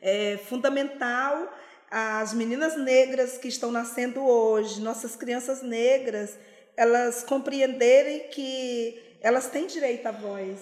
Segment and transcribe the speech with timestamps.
[0.00, 1.52] É fundamental
[1.90, 6.38] as meninas negras que estão nascendo hoje, nossas crianças negras,
[6.76, 10.58] elas compreenderem que elas têm direito à voz,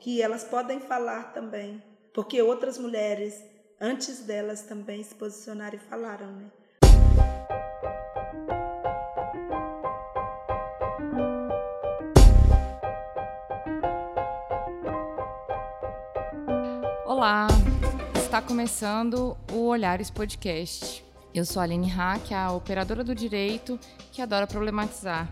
[0.00, 1.80] que elas podem falar também,
[2.12, 3.40] porque outras mulheres
[3.80, 6.50] antes delas também se posicionaram e falaram, né?
[17.06, 17.46] Olá,
[18.32, 21.04] está começando o Olhares Podcast.
[21.34, 23.78] Eu sou a Aline Hack, a operadora do direito
[24.10, 25.30] que adora problematizar.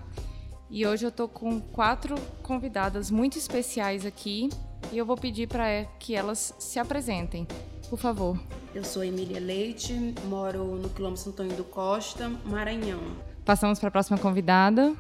[0.69, 4.51] E hoje eu estou com quatro convidadas muito especiais aqui
[4.93, 7.49] e eu vou pedir para que elas se apresentem.
[7.89, 8.39] Por favor.
[8.75, 9.95] Eu sou Emília Leite,
[10.27, 13.01] moro no quilômetro Santo Antônio do Costa, Maranhão.
[13.47, 14.95] Passamos para a próxima convidada.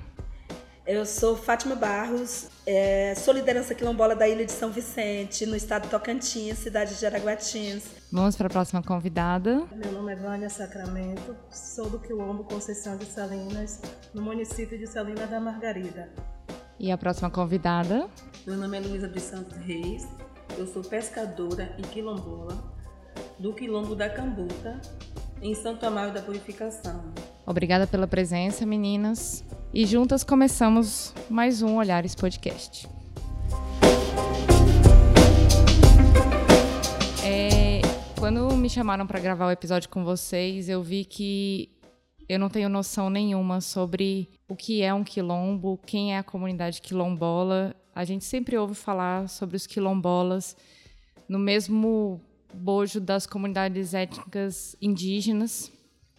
[0.86, 5.84] Eu sou Fátima Barros, é, sou liderança quilombola da Ilha de São Vicente, no estado
[5.84, 7.84] de Tocantins, cidade de Araguatins.
[8.10, 9.66] Vamos para a próxima convidada.
[9.72, 13.80] Meu nome é Vânia Sacramento, sou do Quilombo Conceição de Salinas,
[14.14, 16.08] no município de Salinas da Margarida.
[16.78, 18.08] E a próxima convidada?
[18.46, 20.08] Meu nome é Luísa de Santos Reis,
[20.58, 22.56] eu sou pescadora e quilombola
[23.38, 24.80] do Quilombo da Cambuta,
[25.42, 27.12] em Santo Amaro da Purificação.
[27.46, 29.44] Obrigada pela presença, meninas.
[29.72, 32.88] E juntas começamos mais um Olhares Podcast.
[37.24, 37.80] É,
[38.18, 41.70] quando me chamaram para gravar o episódio com vocês, eu vi que
[42.28, 46.82] eu não tenho noção nenhuma sobre o que é um quilombo, quem é a comunidade
[46.82, 47.72] quilombola.
[47.94, 50.56] A gente sempre ouve falar sobre os quilombolas
[51.28, 52.20] no mesmo
[52.52, 55.70] bojo das comunidades étnicas indígenas.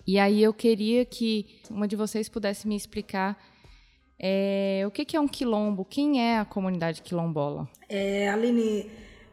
[0.05, 3.37] E aí eu queria que uma de vocês pudesse me explicar
[4.23, 7.67] é, o que, que, é um quilombo, quem é a comunidade quilombola?
[7.89, 8.89] É, Aline,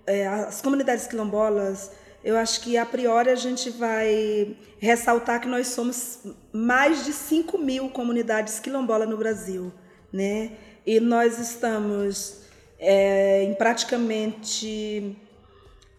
[0.06, 1.92] é, as comunidades quilombolas,
[2.24, 6.20] eu acho que a priori a gente vai ressaltar que nós somos
[6.52, 9.70] mais de 5 mil comunidades quilombolas no Brasil,
[10.10, 10.52] né?
[10.86, 12.44] E nós estamos
[12.78, 15.16] é, em praticamente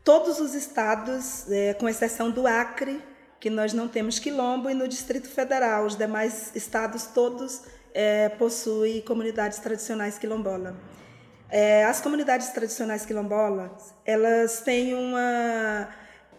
[0.04, 3.00] todos os estados, é, com exceção do Acre,
[3.40, 7.62] que nós não temos quilombo, e no Distrito Federal, os demais estados todos
[7.94, 10.76] é, possuem comunidades tradicionais quilombola.
[11.50, 15.90] É, as comunidades tradicionais quilombolas, elas têm uma,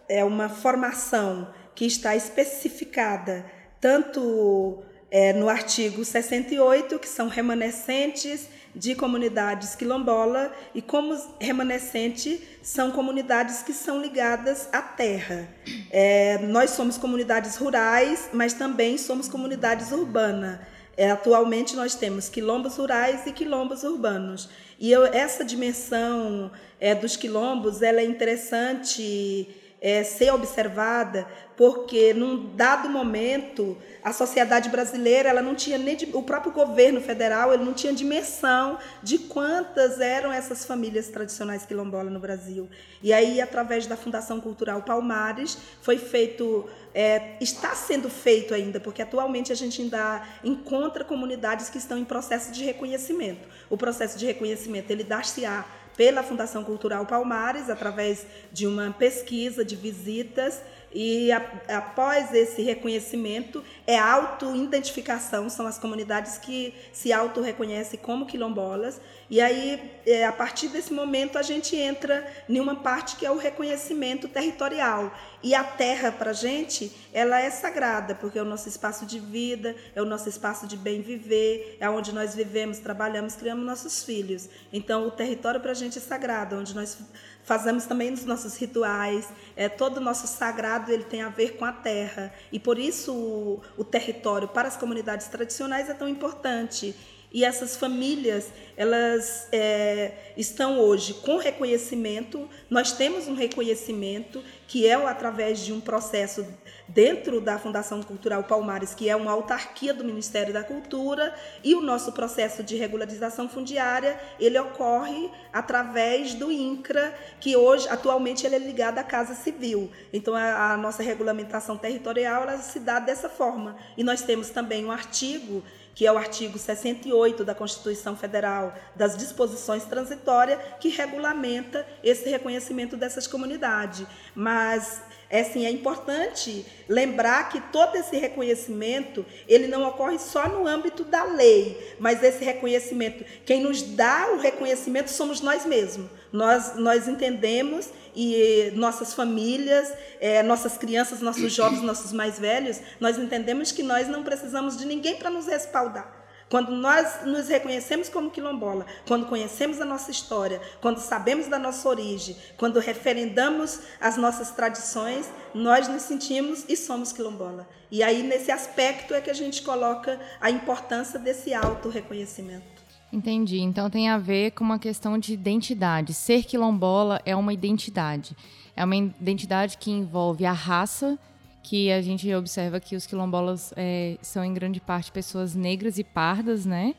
[0.07, 3.45] é, uma formação que está especificada
[3.79, 12.91] tanto é, no artigo 68, que são remanescentes de comunidades quilombola e como remanescente são
[12.91, 15.47] comunidades que são ligadas à terra.
[15.89, 20.59] É, nós somos comunidades rurais, mas também somos comunidades urbanas.
[20.97, 24.49] É, atualmente nós temos quilombos rurais e quilombos urbanos.
[24.79, 29.47] E eu, essa dimensão é, dos quilombos ela é interessante
[29.81, 31.27] é, ser observada,
[31.57, 37.51] porque num dado momento a sociedade brasileira ela não tinha nem o próprio governo federal
[37.53, 42.69] ele não tinha dimensão de quantas eram essas famílias tradicionais quilombolas no Brasil.
[43.01, 49.01] E aí através da Fundação Cultural Palmares foi feito é, está sendo feito ainda, porque
[49.01, 53.47] atualmente a gente ainda encontra comunidades que estão em processo de reconhecimento.
[53.69, 55.65] O processo de reconhecimento ele dá-se-á
[56.01, 60.59] pela Fundação Cultural Palmares, através de uma pesquisa de visitas
[60.93, 61.37] e a,
[61.69, 68.99] após esse reconhecimento, é auto-identificação, são as comunidades que se auto-reconhecem como quilombolas.
[69.29, 73.31] E aí, é, a partir desse momento, a gente entra em uma parte que é
[73.31, 75.15] o reconhecimento territorial.
[75.41, 79.19] E a terra, para a gente, ela é sagrada, porque é o nosso espaço de
[79.19, 84.03] vida, é o nosso espaço de bem viver, é onde nós vivemos, trabalhamos, criamos nossos
[84.03, 84.49] filhos.
[84.73, 86.97] Então, o território para a gente é sagrado, onde nós
[87.43, 89.27] fazemos também nos nossos rituais.
[89.55, 92.33] É, todo o nosso sagrado ele tem a ver com a terra.
[92.51, 96.95] E por isso o, o território para as comunidades tradicionais é tão importante.
[97.33, 102.49] E essas famílias, elas é, estão hoje com reconhecimento.
[102.69, 106.45] Nós temos um reconhecimento que é através de um processo
[106.87, 111.33] dentro da Fundação Cultural Palmares, que é uma autarquia do Ministério da Cultura,
[111.63, 118.45] e o nosso processo de regularização fundiária, ele ocorre através do INCRA, que hoje, atualmente,
[118.45, 119.89] ele é ligado à Casa Civil.
[120.11, 123.77] Então, a, a nossa regulamentação territorial, ela se dá dessa forma.
[123.97, 125.63] E nós temos também um artigo
[125.93, 132.95] que é o artigo 68 da Constituição Federal, das disposições transitórias, que regulamenta esse reconhecimento
[132.97, 134.05] dessas comunidades.
[134.33, 135.01] Mas
[135.31, 141.05] é, assim, é importante lembrar que todo esse reconhecimento, ele não ocorre só no âmbito
[141.05, 146.09] da lei, mas esse reconhecimento, quem nos dá o reconhecimento somos nós mesmos.
[146.31, 153.17] Nós, nós entendemos e nossas famílias, é, nossas crianças, nossos jovens, nossos mais velhos, nós
[153.17, 156.21] entendemos que nós não precisamos de ninguém para nos respaldar.
[156.51, 161.87] Quando nós nos reconhecemos como quilombola, quando conhecemos a nossa história, quando sabemos da nossa
[161.87, 167.65] origem, quando referendamos as nossas tradições, nós nos sentimos e somos quilombola.
[167.89, 172.80] E aí, nesse aspecto, é que a gente coloca a importância desse auto-reconhecimento.
[173.11, 173.59] Entendi.
[173.59, 176.13] Então tem a ver com uma questão de identidade.
[176.13, 178.35] Ser quilombola é uma identidade.
[178.75, 181.19] É uma identidade que envolve a raça,
[181.61, 186.03] que a gente observa que os quilombolas é, são em grande parte pessoas negras e
[186.03, 186.95] pardas, né?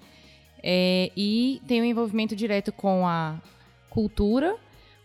[0.63, 3.41] É, e tem um envolvimento direto com a
[3.91, 4.57] cultura,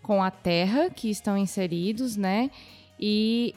[0.03, 2.51] com a terra que estão inseridos, né?
[2.99, 3.55] E,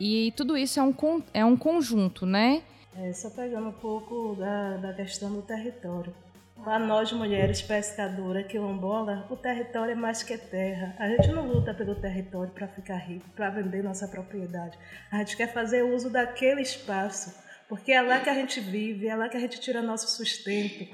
[0.00, 0.94] e tudo isso é um,
[1.34, 2.62] é um conjunto, né?
[2.96, 6.14] É, só pegando um pouco da, da questão do território.
[6.64, 10.94] Para nós, mulheres pescadoras, quilombola, o território é mais que terra.
[10.96, 14.78] A gente não luta pelo território para ficar rico, para vender nossa propriedade.
[15.10, 17.34] A gente quer fazer uso daquele espaço,
[17.68, 20.86] porque é lá que a gente vive, é lá que a gente tira nosso sustento.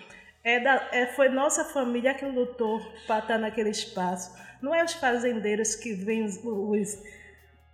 [0.42, 4.34] É da, é, foi nossa família que lutou para estar naquele espaço.
[4.62, 6.98] Não é os fazendeiros que vêm, os,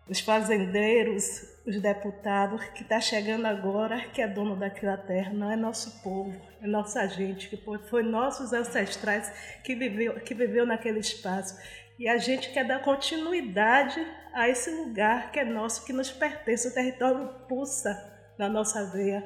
[0.09, 1.25] os fazendeiros,
[1.67, 6.39] os deputados que está chegando agora, que é dono daquela terra, não é nosso povo,
[6.63, 7.57] é nossa gente, que
[7.89, 11.59] foi nossos ancestrais que viveu, que viveu naquele espaço.
[11.99, 14.05] E a gente quer dar continuidade
[14.35, 19.25] a esse lugar que é nosso, que nos pertence, o território pulsa na nossa veia.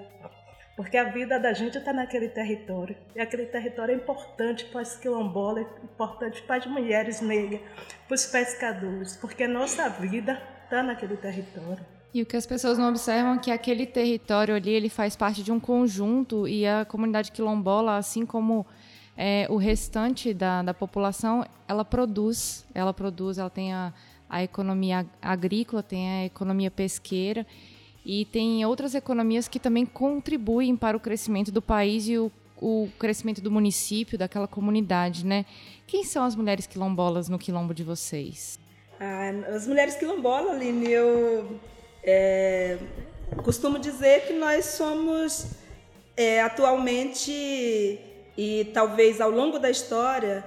[0.77, 2.97] Porque a vida da gente está naquele território.
[3.17, 7.61] E aquele território é importante para os quilombolas, é importante para as mulheres negras,
[8.07, 11.85] para os pescadores, porque a nossa vida está naquele território.
[12.13, 15.43] E o que as pessoas não observam é que aquele território ali ele faz parte
[15.43, 18.67] de um conjunto e a comunidade quilombola, assim como
[19.17, 23.93] é, o restante da, da população, ela produz, ela produz, ela tem a,
[24.29, 27.47] a economia agrícola, tem a economia pesqueira
[28.05, 32.89] e tem outras economias que também contribuem para o crescimento do país e o, o
[32.99, 35.45] crescimento do município, daquela comunidade, né?
[35.87, 38.59] Quem são as mulheres quilombolas no quilombo de vocês?
[39.01, 41.61] Ah, as mulheres quilombolas, Aline, eu
[42.03, 42.79] é,
[43.45, 45.47] costumo dizer que nós somos
[46.17, 47.31] é, atualmente
[48.37, 50.45] e talvez ao longo da história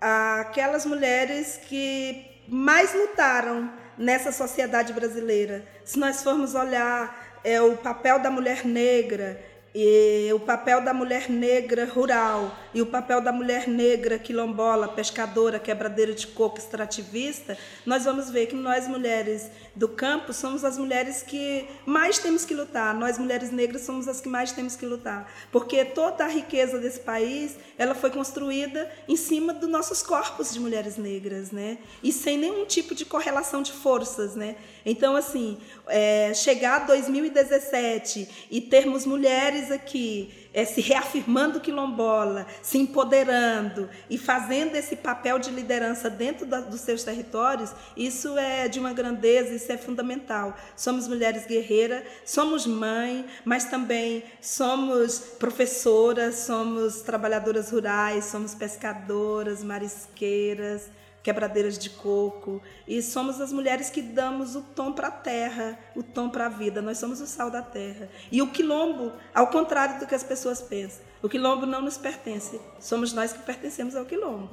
[0.00, 5.64] aquelas mulheres que mais lutaram nessa sociedade brasileira.
[5.84, 9.40] Se nós formos olhar é, o papel da mulher negra
[9.72, 15.58] e o papel da mulher negra rural e o papel da mulher negra quilombola, pescadora,
[15.58, 21.22] quebradeira de coco, extrativista, nós vamos ver que nós mulheres do campo somos as mulheres
[21.22, 22.94] que mais temos que lutar.
[22.94, 27.00] Nós mulheres negras somos as que mais temos que lutar, porque toda a riqueza desse
[27.00, 31.78] país, ela foi construída em cima dos nossos corpos de mulheres negras, né?
[32.02, 34.56] E sem nenhum tipo de correlação de forças, né?
[34.84, 42.78] Então, assim, é, chegar a 2017 e termos mulheres aqui é, se reafirmando quilombola, se
[42.78, 48.78] empoderando e fazendo esse papel de liderança dentro da, dos seus territórios, isso é de
[48.78, 50.56] uma grandeza, isso é fundamental.
[50.76, 60.90] Somos mulheres guerreiras, somos mãe, mas também somos professoras, somos trabalhadoras rurais, somos pescadoras, marisqueiras
[61.22, 66.02] quebradeiras de coco, e somos as mulheres que damos o tom para a terra, o
[66.02, 66.82] tom para a vida.
[66.82, 68.08] Nós somos o sal da terra.
[68.30, 72.60] E o quilombo, ao contrário do que as pessoas pensam, o quilombo não nos pertence.
[72.80, 74.50] Somos nós que pertencemos ao quilombo.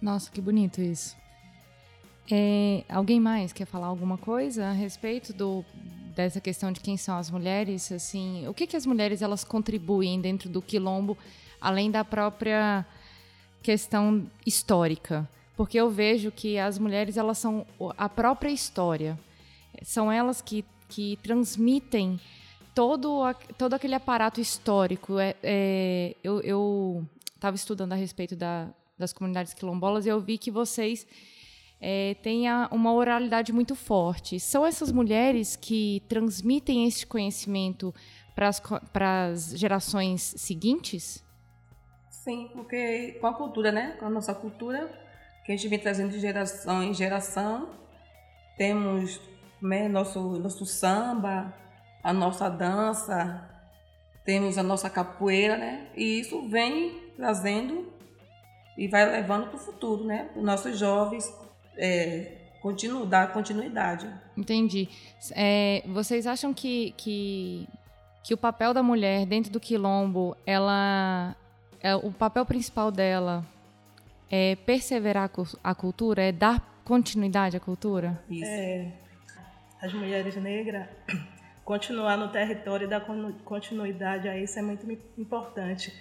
[0.00, 1.16] Nossa, que bonito isso.
[2.30, 5.64] É, alguém mais quer falar alguma coisa a respeito do,
[6.14, 7.90] dessa questão de quem são as mulheres?
[7.90, 11.18] Assim, o que, que as mulheres elas contribuem dentro do quilombo,
[11.60, 12.86] além da própria
[13.62, 15.28] questão histórica?
[15.58, 19.18] Porque eu vejo que as mulheres elas são a própria história,
[19.82, 22.20] são elas que, que transmitem
[22.72, 23.24] todo,
[23.58, 25.18] todo aquele aparato histórico.
[25.18, 30.48] É, é, eu estava estudando a respeito da, das comunidades quilombolas e eu vi que
[30.48, 31.04] vocês
[31.80, 34.38] é, têm a, uma oralidade muito forte.
[34.38, 37.92] São essas mulheres que transmitem esse conhecimento
[38.32, 41.24] para as gerações seguintes?
[42.08, 43.96] Sim, porque com a cultura, né?
[43.98, 45.07] Com a nossa cultura,
[45.48, 47.70] que a gente vem trazendo de geração em geração.
[48.58, 49.18] Temos
[49.62, 51.54] né, nosso, nosso samba,
[52.04, 53.48] a nossa dança,
[54.26, 55.88] temos a nossa capoeira, né?
[55.96, 57.90] E isso vem trazendo
[58.76, 60.28] e vai levando para o futuro, né?
[60.36, 61.32] Os nossos jovens
[61.78, 64.06] é, continuo, dar continuidade.
[64.36, 64.86] Entendi.
[65.32, 67.66] É, vocês acham que, que,
[68.22, 71.34] que o papel da mulher dentro do quilombo, ela,
[71.80, 73.46] é, o papel principal dela
[74.30, 75.30] é perseverar
[75.62, 78.22] a cultura, é dar continuidade à cultura?
[78.30, 78.44] Isso.
[78.44, 78.92] É,
[79.80, 80.86] as mulheres negras
[81.64, 83.04] continuar no território e dar
[83.44, 85.92] continuidade a isso é muito importante.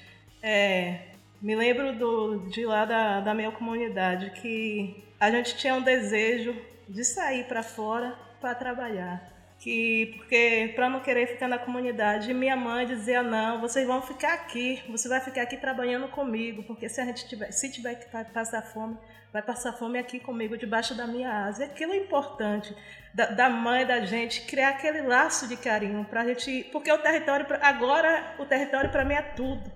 [0.42, 1.10] É,
[1.42, 6.56] me lembro do, de lá da, da minha comunidade que a gente tinha um desejo
[6.88, 9.37] de sair para fora para trabalhar.
[9.68, 14.34] Que, porque para não querer ficar na comunidade, minha mãe dizia não, vocês vão ficar
[14.34, 18.06] aqui, você vai ficar aqui trabalhando comigo, porque se a gente tiver, se tiver que
[18.34, 18.98] passar fome,
[19.34, 21.66] vai passar fome aqui comigo debaixo da minha asa.
[21.66, 22.74] Aquilo é importante
[23.14, 27.46] da, da mãe da gente criar aquele laço de carinho para gente, porque o território
[27.62, 29.70] agora o território para mim é tudo,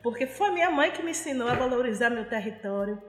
[0.00, 3.02] porque foi minha mãe que me ensinou a valorizar meu território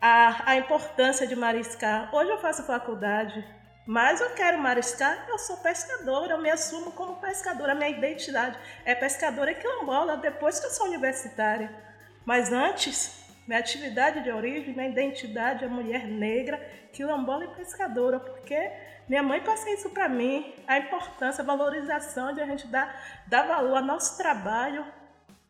[0.00, 2.12] a, a importância de mariscar.
[2.12, 3.44] Hoje eu faço faculdade,
[3.86, 8.58] mas eu quero mariscar, eu sou pescadora, eu me assumo como pescadora, a minha identidade
[8.84, 11.70] é pescadora e quilombola, depois que eu sou universitária.
[12.24, 16.56] Mas antes, minha atividade de origem, minha identidade é mulher negra,
[16.92, 18.72] quilombola e pescadora, porque
[19.06, 23.46] minha mãe passa isso para mim, a importância, a valorização de a gente dar, dar
[23.46, 24.86] valor ao nosso trabalho,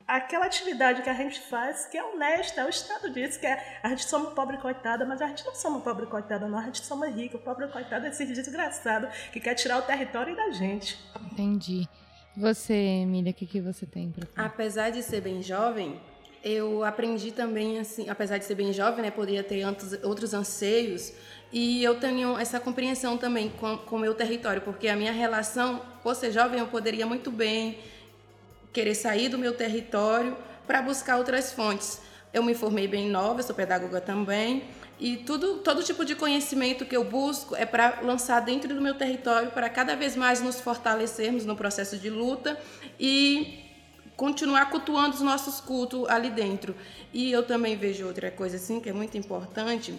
[0.07, 3.89] aquela atividade que a gente faz, que é honesta, o Estado diz que é, a
[3.89, 7.09] gente somos pobre coitada, mas a gente não somos pobre coitada, não, a gente somos
[7.15, 7.39] rico.
[7.39, 10.99] Pobre coitada é esse desgraçado que quer tirar o território da gente.
[11.33, 11.89] Entendi.
[12.37, 14.49] Você, Emília, o que, que você tem para falar?
[14.49, 16.01] Apesar de ser bem jovem,
[16.43, 19.65] eu aprendi também, assim, apesar de ser bem jovem, né, poderia ter
[20.03, 21.13] outros anseios,
[21.53, 26.17] e eu tenho essa compreensão também com o meu território, porque a minha relação, por
[26.17, 27.79] ser jovem, eu poderia muito bem
[28.75, 32.01] querer sair do meu território para buscar outras fontes.
[32.33, 34.65] Eu me formei bem nova, sou pedagoga também,
[34.99, 38.95] e tudo, todo tipo de conhecimento que eu busco é para lançar dentro do meu
[38.95, 42.59] território, para cada vez mais nos fortalecermos no processo de luta
[42.99, 43.61] e
[44.17, 46.75] continuar cultuando os nossos cultos ali dentro.
[47.13, 49.95] E eu também vejo outra coisa assim que é muito importante,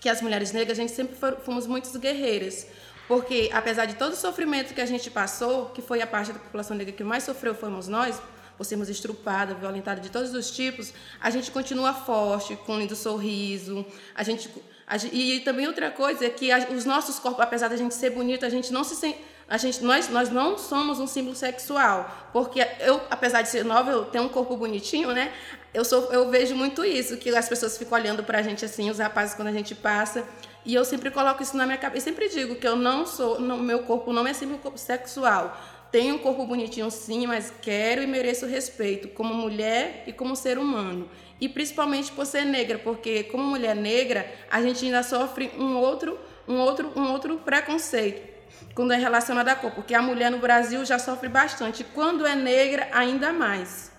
[0.00, 2.66] que as mulheres negras a gente sempre fomos muito guerreiras.
[3.08, 6.38] Porque, apesar de todo o sofrimento que a gente passou, que foi a parte da
[6.38, 8.20] população negra que mais sofreu fomos nós,
[8.56, 12.94] por sermos estrupada, violentada de todos os tipos, a gente continua forte, com um lindo
[12.94, 13.86] sorriso.
[14.14, 14.50] A gente,
[14.86, 17.94] a, e também outra coisa é que a, os nossos corpos, apesar de a gente
[17.94, 21.34] ser bonito, a gente não se sente a gente, nós, nós não somos um símbolo
[21.34, 25.32] sexual, porque eu, apesar de ser nova, eu tenho um corpo bonitinho, né?
[25.72, 28.98] Eu, sou, eu vejo muito isso, que as pessoas ficam olhando pra gente assim, os
[28.98, 30.22] rapazes quando a gente passa,
[30.68, 33.40] e eu sempre coloco isso na minha cabeça, eu sempre digo que eu não sou,
[33.40, 35.58] não, meu corpo não é símbolo sexual.
[35.90, 40.58] Tenho um corpo bonitinho sim, mas quero e mereço respeito como mulher e como ser
[40.58, 41.08] humano.
[41.40, 46.18] E principalmente por ser negra, porque como mulher negra, a gente ainda sofre um outro,
[46.46, 48.36] um outro, um outro preconceito
[48.74, 52.36] quando é relacionada à cor, porque a mulher no Brasil já sofre bastante, quando é
[52.36, 53.90] negra, ainda mais.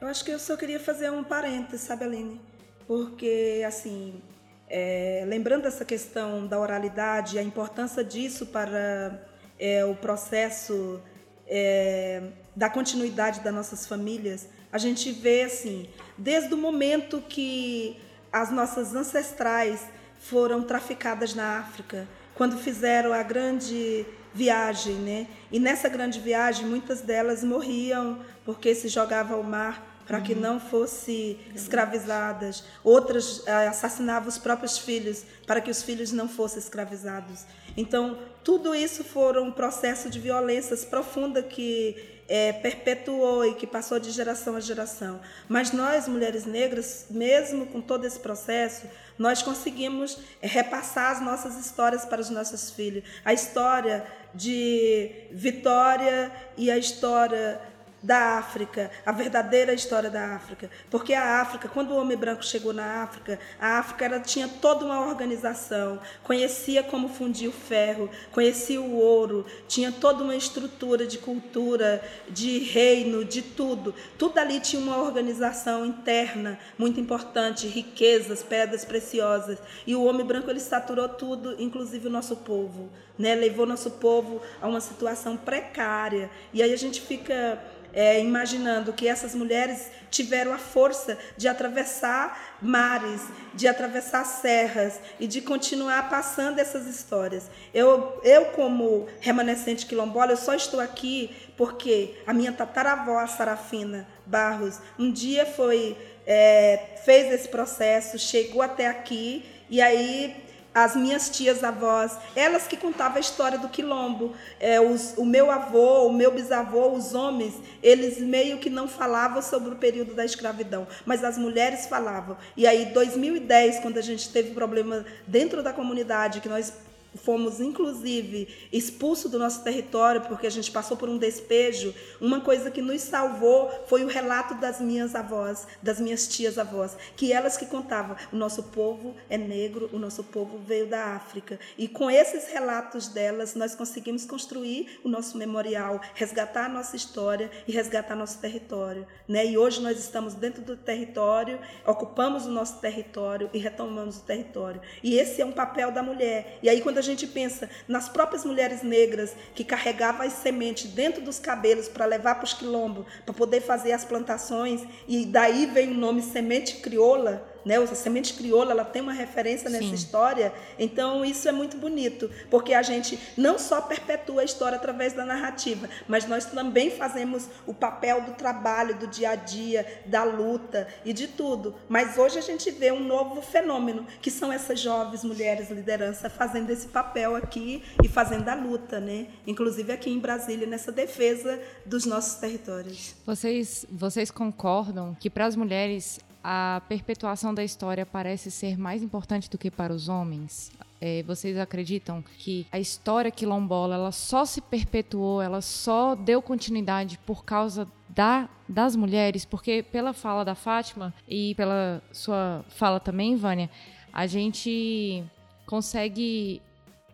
[0.00, 2.40] Eu acho que eu só queria fazer um parênteses, sabe, Aline?
[2.86, 4.22] Porque, assim,
[4.70, 9.20] é, lembrando essa questão da oralidade, a importância disso para
[9.58, 11.02] é, o processo
[11.48, 12.22] é,
[12.54, 18.00] da continuidade das nossas famílias, a gente vê, assim, desde o momento que
[18.32, 19.82] as nossas ancestrais
[20.20, 25.26] foram traficadas na África, quando fizeram a grande viagem, né?
[25.50, 30.40] E nessa grande viagem, muitas delas morriam porque se jogavam ao mar para que uhum.
[30.40, 32.64] não fossem escravizadas.
[32.82, 37.44] Outras eh, assassinavam os próprios filhos para que os filhos não fossem escravizados.
[37.76, 44.00] Então, tudo isso foram um processo de violências profunda que é, perpetuou e que passou
[44.00, 45.20] de geração a geração.
[45.48, 51.56] Mas nós, mulheres negras, mesmo com todo esse processo, nós conseguimos é, repassar as nossas
[51.56, 53.04] histórias para os nossos filhos.
[53.24, 57.60] A história de Vitória e a história
[58.02, 60.70] da África, a verdadeira história da África.
[60.90, 64.84] Porque a África, quando o homem branco chegou na África, a África ela tinha toda
[64.84, 71.18] uma organização, conhecia como fundir o ferro, conhecia o ouro, tinha toda uma estrutura de
[71.18, 73.94] cultura, de reino, de tudo.
[74.16, 79.58] Tudo ali tinha uma organização interna muito importante, riquezas, pedras preciosas.
[79.86, 82.88] E o homem branco ele saturou tudo, inclusive o nosso povo,
[83.18, 83.34] né?
[83.34, 86.30] Levou nosso povo a uma situação precária.
[86.52, 87.60] E aí a gente fica
[87.92, 93.22] é, imaginando que essas mulheres tiveram a força de atravessar mares,
[93.54, 97.50] de atravessar serras e de continuar passando essas histórias.
[97.72, 104.06] Eu, eu como remanescente quilombola, eu só estou aqui porque a minha tataravó, a Sarafina
[104.26, 110.36] Barros, um dia foi é, fez esse processo, chegou até aqui e aí
[110.74, 114.34] as minhas tias avós, elas que contavam a história do quilombo.
[114.58, 119.42] É, os, o meu avô, o meu bisavô, os homens, eles meio que não falavam
[119.42, 122.36] sobre o período da escravidão, mas as mulheres falavam.
[122.56, 126.72] E aí, 2010, quando a gente teve problema dentro da comunidade, que nós
[127.14, 132.70] fomos inclusive expulsos do nosso território porque a gente passou por um despejo, uma coisa
[132.70, 137.56] que nos salvou foi o relato das minhas avós, das minhas tias avós, que elas
[137.56, 141.58] que contavam, o nosso povo é negro, o nosso povo veio da África.
[141.76, 147.50] E com esses relatos delas, nós conseguimos construir o nosso memorial, resgatar a nossa história
[147.66, 149.46] e resgatar nosso território, né?
[149.46, 154.80] E hoje nós estamos dentro do território, ocupamos o nosso território e retomamos o território.
[155.02, 156.58] E esse é um papel da mulher.
[156.62, 161.22] E aí quando a gente pensa nas próprias mulheres negras que carregavam as sementes dentro
[161.22, 165.90] dos cabelos para levar para os quilombos, para poder fazer as plantações, e daí vem
[165.90, 167.76] o nome semente crioula, né?
[167.76, 169.94] A semente crioula, ela tem uma referência nessa Sim.
[169.94, 170.52] história.
[170.78, 175.24] Então, isso é muito bonito, porque a gente não só perpetua a história através da
[175.24, 180.88] narrativa, mas nós também fazemos o papel do trabalho, do dia a dia, da luta
[181.04, 181.74] e de tudo.
[181.88, 186.70] Mas hoje a gente vê um novo fenômeno, que são essas jovens mulheres liderança fazendo
[186.70, 189.28] esse papel aqui e fazendo a luta, né?
[189.46, 193.14] Inclusive aqui em Brasília, nessa defesa dos nossos territórios.
[193.26, 199.48] Vocês, vocês concordam que para as mulheres a perpetuação da história parece ser mais importante
[199.50, 200.72] do que para os homens?
[201.00, 207.18] É, vocês acreditam que a história quilombola ela só se perpetuou, ela só deu continuidade
[207.24, 209.44] por causa da, das mulheres?
[209.44, 213.70] Porque pela fala da Fátima e pela sua fala também, Vânia,
[214.12, 215.24] a gente
[215.66, 216.60] consegue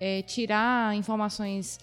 [0.01, 1.79] é, tirar informações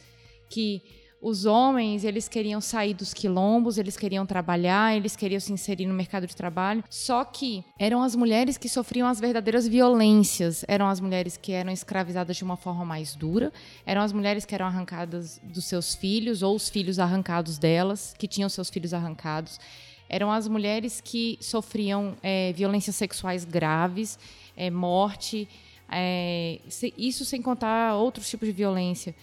[0.49, 0.81] que
[1.23, 5.93] os homens, eles queriam sair dos quilombos, eles queriam trabalhar, eles queriam se inserir no
[5.93, 6.83] mercado de trabalho.
[6.89, 10.65] Só que eram as mulheres que sofriam as verdadeiras violências.
[10.67, 13.53] Eram as mulheres que eram escravizadas de uma forma mais dura,
[13.85, 18.27] eram as mulheres que eram arrancadas dos seus filhos ou os filhos arrancados delas, que
[18.27, 19.61] tinham seus filhos arrancados.
[20.09, 24.19] Eram as mulheres que sofriam é, violências sexuais graves,
[24.57, 25.47] é, morte,
[25.89, 26.59] é,
[26.97, 29.15] isso sem contar outros tipos de violência.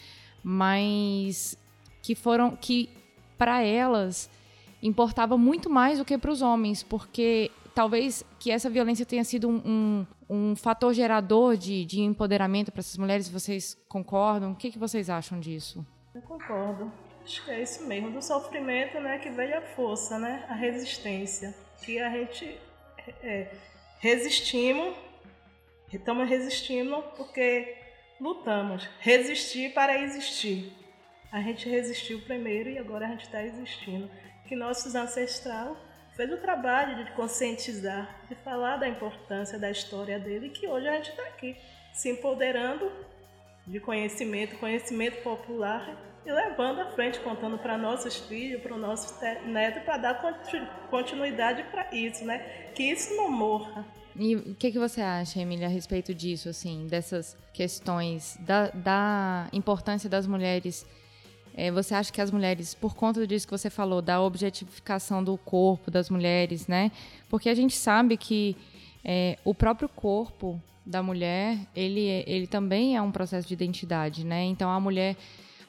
[0.42, 1.58] Mas
[2.02, 2.90] que foram que
[3.36, 4.30] para elas
[4.82, 9.48] importava muito mais do que para os homens, porque talvez que essa violência tenha sido
[9.48, 13.28] um, um, um fator gerador de, de empoderamento para essas mulheres.
[13.28, 14.52] Vocês concordam?
[14.52, 15.84] O que, que vocês acham disso?
[16.14, 16.92] Eu concordo.
[17.22, 18.10] Acho que é isso mesmo.
[18.10, 22.58] Do sofrimento, né, que veio a força, né, a resistência, que a gente
[23.22, 23.52] é,
[23.98, 24.94] resistimos,
[25.92, 27.76] estamos resistindo porque
[28.20, 28.88] lutamos.
[29.00, 30.72] Resistir para existir.
[31.32, 34.10] A gente resistiu primeiro e agora a gente está existindo.
[34.46, 35.76] Que nossos ancestrais
[36.16, 40.88] fez o trabalho de conscientizar, de falar da importância da história dele, e que hoje
[40.88, 41.56] a gente está aqui
[41.92, 42.90] se empoderando
[43.66, 49.24] de conhecimento, conhecimento popular e levando à frente, contando para nossos filhos, para o nosso
[49.46, 50.20] neto, para dar
[50.90, 52.38] continuidade para isso, né?
[52.74, 53.86] Que isso não morra.
[54.16, 59.48] E o que, que você acha, Emília, a respeito disso, assim, dessas questões, da, da
[59.52, 60.84] importância das mulheres
[61.54, 65.36] é, você acha que as mulheres, por conta disso que você falou, da objetificação do
[65.36, 66.90] corpo das mulheres, né?
[67.28, 68.56] Porque a gente sabe que
[69.04, 74.44] é, o próprio corpo da mulher, ele, ele também é um processo de identidade, né?
[74.44, 75.16] Então a mulher,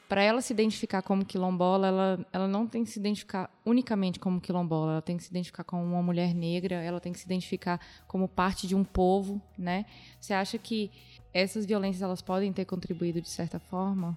[0.08, 4.40] para ela se identificar como quilombola, ela, ela não tem que se identificar unicamente como
[4.40, 7.80] quilombola, ela tem que se identificar como uma mulher negra, ela tem que se identificar
[8.06, 9.86] como parte de um povo, né?
[10.20, 10.90] Você acha que
[11.32, 14.16] essas violências elas podem ter contribuído de certa forma?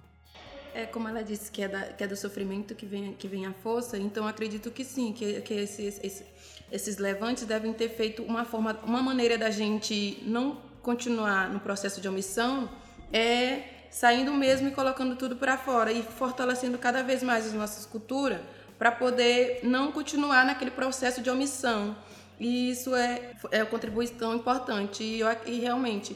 [0.76, 3.46] É, como ela disse que é, da, que é do sofrimento que vem, que vem
[3.46, 6.26] a força, então acredito que sim, que, que esses, esses,
[6.70, 11.98] esses levantes devem ter feito uma forma, uma maneira da gente não continuar no processo
[11.98, 12.68] de omissão
[13.10, 17.86] é saindo mesmo e colocando tudo para fora e fortalecendo cada vez mais as nossas
[17.86, 18.40] culturas
[18.78, 21.96] para poder não continuar naquele processo de omissão.
[22.38, 25.02] E isso é, é uma contribuição importante.
[25.02, 26.14] E, eu, e realmente,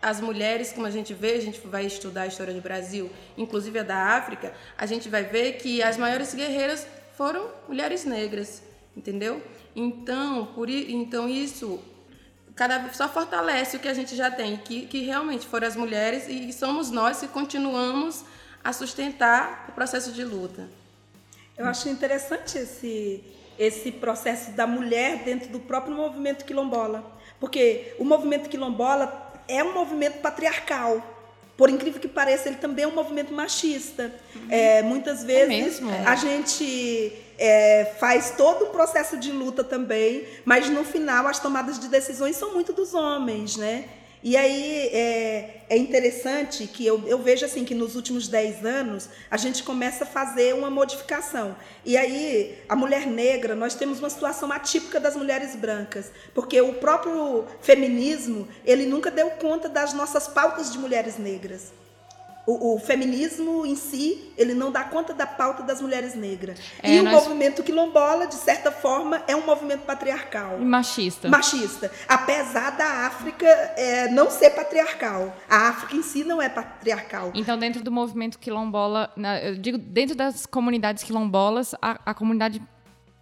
[0.00, 3.78] as mulheres, como a gente vê, a gente vai estudar a história do Brasil, inclusive
[3.78, 8.62] a da África, a gente vai ver que as maiores guerreiras foram mulheres negras,
[8.96, 9.42] entendeu?
[9.74, 11.80] Então, por então isso
[12.54, 16.28] cada só fortalece o que a gente já tem, que, que realmente foram as mulheres
[16.28, 18.24] e somos nós que continuamos
[18.64, 20.68] a sustentar o processo de luta.
[21.56, 23.24] Eu acho interessante esse
[23.58, 27.04] esse processo da mulher dentro do próprio movimento quilombola,
[27.40, 31.02] porque o movimento quilombola é um movimento patriarcal.
[31.56, 34.14] Por incrível que pareça, ele também é um movimento machista.
[34.36, 34.46] Uhum.
[34.48, 40.24] É, muitas é vezes é a gente é, faz todo um processo de luta também,
[40.44, 43.86] mas no final as tomadas de decisões são muito dos homens, né?
[44.22, 49.08] E aí é, é interessante que eu, eu, vejo assim que nos últimos 10 anos
[49.30, 51.54] a gente começa a fazer uma modificação.
[51.84, 56.74] E aí a mulher negra, nós temos uma situação atípica das mulheres brancas, porque o
[56.74, 61.72] próprio feminismo, ele nunca deu conta das nossas pautas de mulheres negras
[62.48, 66.58] o, o, feminismo em si, ele não dá conta da pauta das mulheres negras.
[66.82, 67.12] É, e nós...
[67.12, 70.58] o movimento quilombola, de certa forma, é um movimento patriarcal.
[70.58, 71.28] E machista.
[71.28, 71.92] Machista.
[72.08, 75.36] Apesar da África é, não ser patriarcal.
[75.46, 77.32] A África em si não é patriarcal.
[77.34, 82.62] Então, dentro do movimento quilombola, eu digo, dentro das comunidades quilombolas, a, a comunidade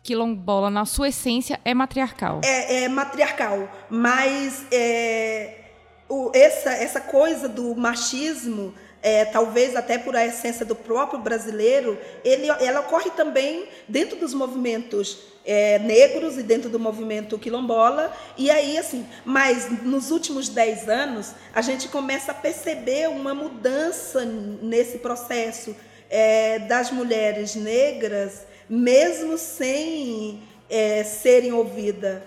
[0.04, 2.42] quilombola, na sua essência, é matriarcal.
[2.44, 3.68] É, é matriarcal.
[3.90, 5.64] Mas é,
[6.08, 8.72] o, essa, essa coisa do machismo
[9.06, 14.34] é, talvez até por a essência do próprio brasileiro, ele, ela ocorre também dentro dos
[14.34, 18.12] movimentos é, negros e dentro do movimento quilombola.
[18.36, 24.24] E aí, assim, mas nos últimos dez anos, a gente começa a perceber uma mudança
[24.24, 25.76] nesse processo
[26.10, 32.22] é, das mulheres negras, mesmo sem é, serem ouvidas.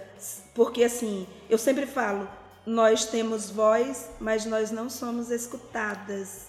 [0.55, 2.25] Porque, assim, eu sempre falo,
[2.65, 6.48] nós temos voz, mas nós não somos escutadas.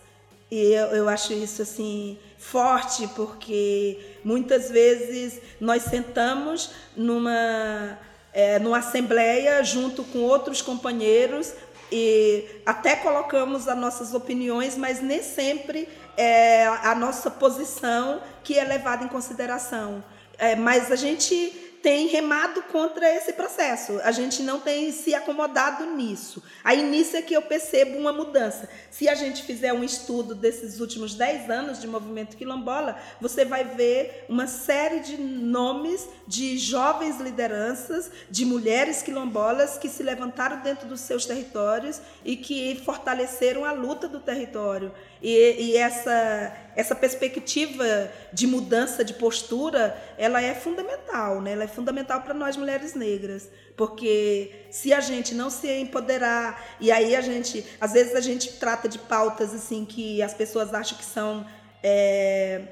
[0.51, 7.99] E eu, eu acho isso assim forte, porque muitas vezes nós sentamos numa,
[8.33, 11.53] é, numa assembleia junto com outros companheiros
[11.93, 18.65] e até colocamos as nossas opiniões, mas nem sempre é a nossa posição que é
[18.65, 20.03] levada em consideração.
[20.39, 24.01] É, mas a gente tem remado contra esse processo.
[24.03, 26.43] A gente não tem se acomodado nisso.
[26.63, 28.69] Aí nisso é que eu percebo uma mudança.
[28.91, 33.65] Se a gente fizer um estudo desses últimos 10 anos de movimento quilombola, você vai
[33.65, 40.87] ver uma série de nomes de jovens lideranças, de mulheres quilombolas que se levantaram dentro
[40.87, 44.93] dos seus territórios e que fortaleceram a luta do território.
[45.23, 51.53] E, e, essa, essa perspectiva de mudança de postura, ela é fundamental, né?
[51.53, 56.93] Ela é fundamental para nós mulheres negras, porque se a gente não se empoderar e
[56.93, 60.99] aí a gente, às vezes a gente trata de pautas assim que as pessoas acham
[60.99, 61.47] que são
[61.83, 62.63] é,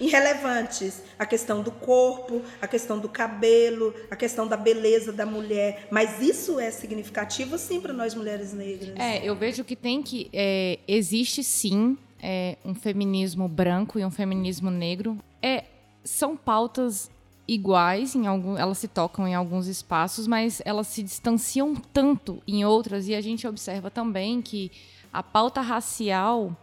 [0.00, 1.02] irrelevantes.
[1.18, 5.86] A questão do corpo, a questão do cabelo, a questão da beleza da mulher.
[5.90, 8.94] Mas isso é significativo, sim, para nós mulheres negras.
[8.96, 10.28] É, eu vejo que tem que.
[10.32, 15.18] É, existe sim é, um feminismo branco e um feminismo negro.
[15.42, 15.64] É,
[16.02, 17.10] são pautas
[17.46, 22.64] iguais em algum, elas se tocam em alguns espaços, mas elas se distanciam tanto em
[22.64, 24.72] outras e a gente observa também que
[25.12, 26.56] a pauta racial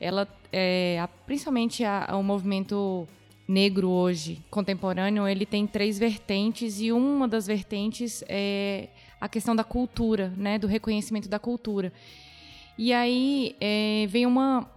[0.00, 3.08] ela é, principalmente a, o movimento
[3.46, 8.88] negro hoje, contemporâneo, ele tem três vertentes e uma das vertentes é
[9.20, 11.92] a questão da cultura, né, do reconhecimento da cultura.
[12.76, 14.68] E aí é, vem uma,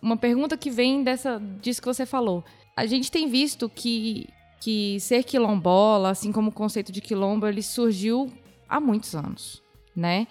[0.00, 2.44] uma pergunta que vem dessa, disso que você falou.
[2.76, 4.28] A gente tem visto que,
[4.64, 8.32] que ser quilombola, assim como o conceito de quilombo, ele surgiu
[8.68, 9.62] há muitos anos,
[9.94, 10.26] né?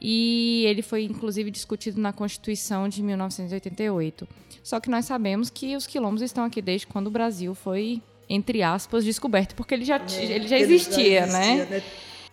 [0.00, 4.26] e ele foi inclusive discutido na Constituição de 1988.
[4.62, 8.62] Só que nós sabemos que os quilombos estão aqui desde quando o Brasil foi, entre
[8.62, 11.66] aspas, descoberto, porque ele já, é, ele já existia, ele já existia né?
[11.66, 11.82] né?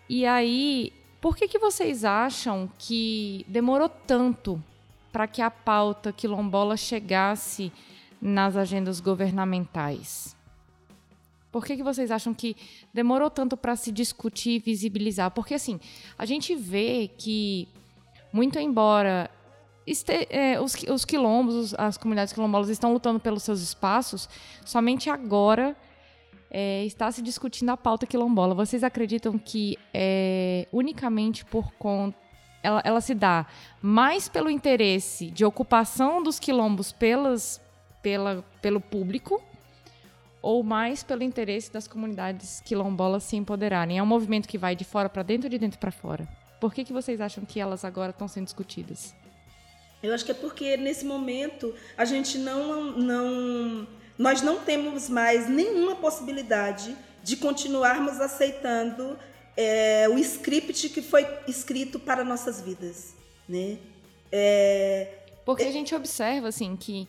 [0.07, 4.63] E aí, por que, que vocês acham que demorou tanto
[5.11, 7.71] para que a pauta quilombola chegasse
[8.21, 10.36] nas agendas governamentais?
[11.57, 12.55] Por que, que vocês acham que
[12.93, 15.31] demorou tanto para se discutir e visibilizar?
[15.31, 15.79] Porque, assim,
[16.15, 17.67] a gente vê que,
[18.31, 19.27] muito embora
[19.87, 24.29] este, é, os, os quilombos, as comunidades quilombolas estão lutando pelos seus espaços,
[24.63, 25.75] somente agora
[26.51, 28.53] é, está se discutindo a pauta quilombola.
[28.53, 32.15] Vocês acreditam que é, unicamente por conta.
[32.61, 33.47] Ela, ela se dá
[33.81, 37.59] mais pelo interesse de ocupação dos quilombos pelas,
[38.03, 39.41] pela, pelo público
[40.47, 43.97] ou mais pelo interesse das comunidades quilombolas se empoderarem?
[43.97, 46.25] É um movimento que vai de fora para dentro ou de dentro para fora?
[46.61, 49.13] Por que, que vocês acham que elas agora estão sendo discutidas?
[50.01, 55.49] Eu acho que é porque nesse momento a gente não, não nós não temos mais
[55.49, 59.19] nenhuma possibilidade de continuarmos aceitando
[59.57, 63.17] é, o script que foi escrito para nossas vidas,
[63.49, 63.79] né?
[64.31, 65.09] É,
[65.43, 67.05] porque a gente observa assim que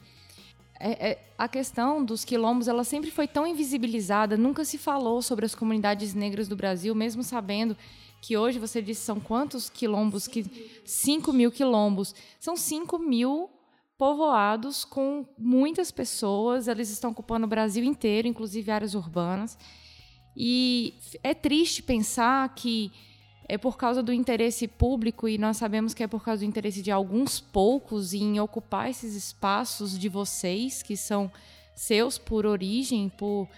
[0.81, 5.45] é, é, a questão dos quilombos ela sempre foi tão invisibilizada, nunca se falou sobre
[5.45, 7.77] as comunidades negras do Brasil, mesmo sabendo
[8.21, 10.27] que hoje você disse são quantos quilombos?
[10.27, 10.45] que
[10.85, 12.15] 5 mil quilombos.
[12.41, 13.51] São 5 mil
[13.97, 19.59] povoados com muitas pessoas, eles estão ocupando o Brasil inteiro, inclusive áreas urbanas.
[20.37, 22.93] E é triste pensar que
[23.49, 26.83] é por causa do interesse público e nós sabemos que é por causa do interesse
[26.83, 31.33] de alguns poucos em ocupar esses espaços de vocês que são
[31.75, 33.49] seus por origem, por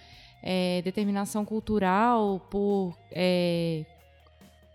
[0.43, 3.85] é, determinação cultural, por é,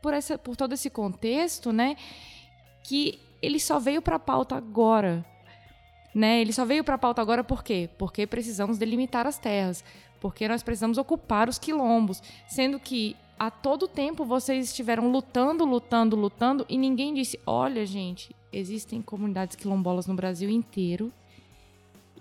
[0.02, 1.96] por, essa, por todo esse contexto, né?
[2.84, 5.26] Que ele só veio para a pauta agora.
[6.14, 6.42] Né?
[6.42, 7.90] Ele só veio para a pauta agora por quê?
[7.98, 9.84] Porque precisamos delimitar as terras,
[10.22, 16.16] porque nós precisamos ocupar os quilombos, sendo que a todo tempo vocês estiveram lutando, lutando,
[16.16, 21.12] lutando e ninguém disse: olha, gente, existem comunidades quilombolas no Brasil inteiro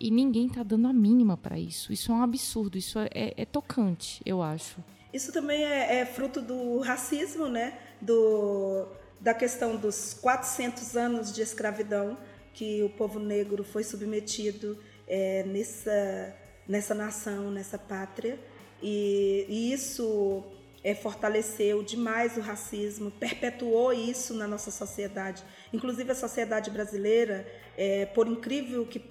[0.01, 1.93] e ninguém está dando a mínima para isso.
[1.93, 4.77] Isso é um absurdo, isso é, é, é tocante, eu acho.
[5.13, 7.79] Isso também é, é, fruto do racismo, né?
[8.01, 8.87] Do,
[9.21, 12.19] da questão dos 400 anos de escravidão
[12.53, 18.39] que o povo negro foi submetido é, nessa, nessa nação, nessa pátria.
[18.83, 20.45] E, e isso
[20.85, 25.43] é, fortaleceu demais o racismo, perpetuou isso na nossa sociedade.
[25.73, 29.03] Inclusive a sociedade brasileira, é, por incrível que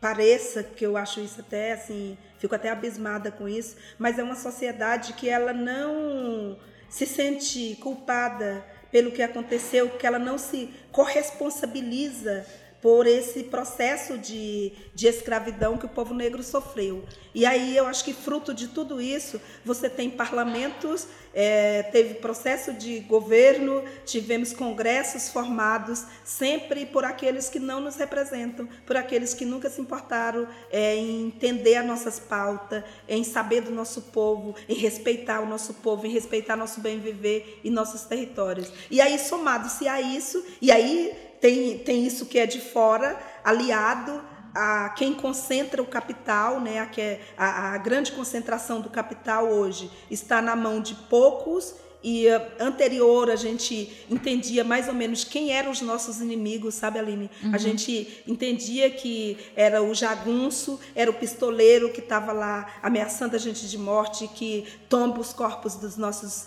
[0.00, 4.34] pareça, que eu acho isso até assim, fico até abismada com isso, mas é uma
[4.34, 12.44] sociedade que ela não se sente culpada pelo que aconteceu, que ela não se corresponsabiliza
[12.82, 17.04] por esse processo de, de escravidão que o povo negro sofreu.
[17.34, 22.72] E aí eu acho que fruto de tudo isso, você tem parlamentos, é, teve processo
[22.72, 29.44] de governo, tivemos congressos formados sempre por aqueles que não nos representam, por aqueles que
[29.44, 34.74] nunca se importaram é, em entender as nossas pautas, em saber do nosso povo, em
[34.74, 38.72] respeitar o nosso povo, em respeitar nosso bem viver e nossos territórios.
[38.90, 44.22] E aí somado-se a isso, e aí tem, tem isso que é de fora, aliado
[44.54, 49.48] a quem concentra o capital, né, a, que é, a, a grande concentração do capital
[49.48, 55.22] hoje está na mão de poucos e uh, anterior a gente entendia mais ou menos
[55.22, 57.30] quem eram os nossos inimigos, sabe, Aline?
[57.42, 57.54] Uhum.
[57.54, 63.38] A gente entendia que era o jagunço, era o pistoleiro que estava lá ameaçando a
[63.38, 66.46] gente de morte, que tomba os corpos dos nossos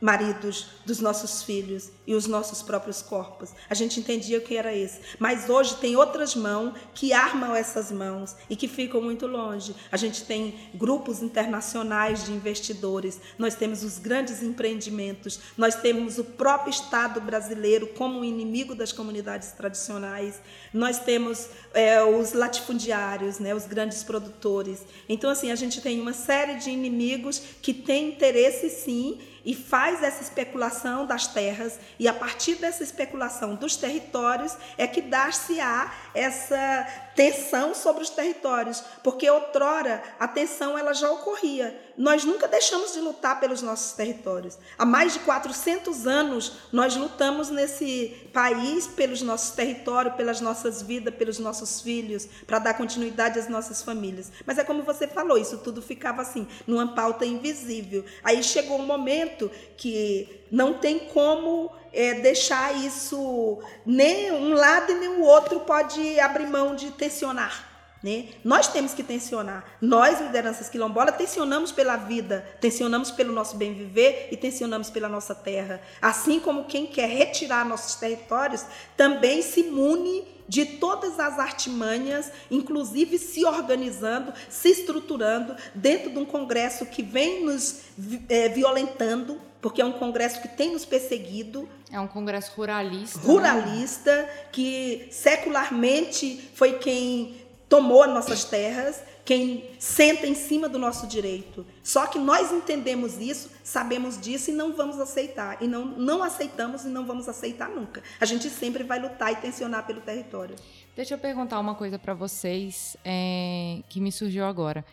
[0.00, 3.50] maridos dos nossos filhos e os nossos próprios corpos.
[3.68, 5.00] A gente entendia que era esse.
[5.18, 9.74] Mas hoje tem outras mãos que armam essas mãos e que ficam muito longe.
[9.90, 16.24] A gente tem grupos internacionais de investidores, nós temos os grandes empreendimentos, nós temos o
[16.24, 20.40] próprio Estado brasileiro como inimigo das comunidades tradicionais,
[20.72, 24.82] nós temos é, os latifundiários, né, os grandes produtores.
[25.08, 30.02] Então, assim, a gente tem uma série de inimigos que têm interesse, sim, e faz
[30.02, 36.86] essa especulação das terras e a partir dessa especulação dos territórios é que dá-se-á essa
[37.14, 41.80] tensão sobre os territórios, porque outrora a tensão ela já ocorria.
[41.96, 44.58] Nós nunca deixamos de lutar pelos nossos territórios.
[44.76, 51.14] Há mais de 400 anos nós lutamos nesse país pelos nossos territórios, pelas nossas vidas,
[51.14, 54.32] pelos nossos filhos, para dar continuidade às nossas famílias.
[54.44, 58.04] Mas é como você falou, isso tudo ficava assim, numa pauta invisível.
[58.24, 64.94] Aí chegou um momento que não tem como é, deixar isso, nem um lado e
[64.96, 67.74] nem o outro pode abrir mão de tensionar.
[68.04, 68.28] Né?
[68.44, 69.64] Nós temos que tensionar.
[69.80, 75.34] Nós, lideranças quilombolas, tensionamos pela vida, tensionamos pelo nosso bem viver e tensionamos pela nossa
[75.34, 75.80] terra.
[76.02, 83.18] Assim como quem quer retirar nossos territórios também se mune de todas as artimanhas, inclusive
[83.18, 87.80] se organizando, se estruturando dentro de um congresso que vem nos
[88.28, 91.66] é, violentando, porque é um congresso que tem nos perseguido.
[91.90, 93.18] É um congresso ruralista.
[93.18, 93.24] Né?
[93.24, 94.28] Ruralista, né?
[94.52, 97.34] que secularmente foi quem
[97.66, 101.64] tomou as nossas terras, quem senta em cima do nosso direito.
[101.82, 105.56] Só que nós entendemos isso, sabemos disso e não vamos aceitar.
[105.62, 108.02] E não, não aceitamos e não vamos aceitar nunca.
[108.20, 110.56] A gente sempre vai lutar e tensionar pelo território.
[110.94, 114.84] Deixa eu perguntar uma coisa para vocês é, que me surgiu agora.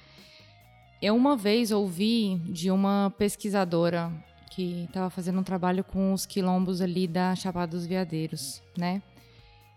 [1.02, 4.10] Eu uma vez ouvi de uma pesquisadora
[4.52, 9.02] que estava fazendo um trabalho com os quilombos ali da Chapada dos Veadeiros, né?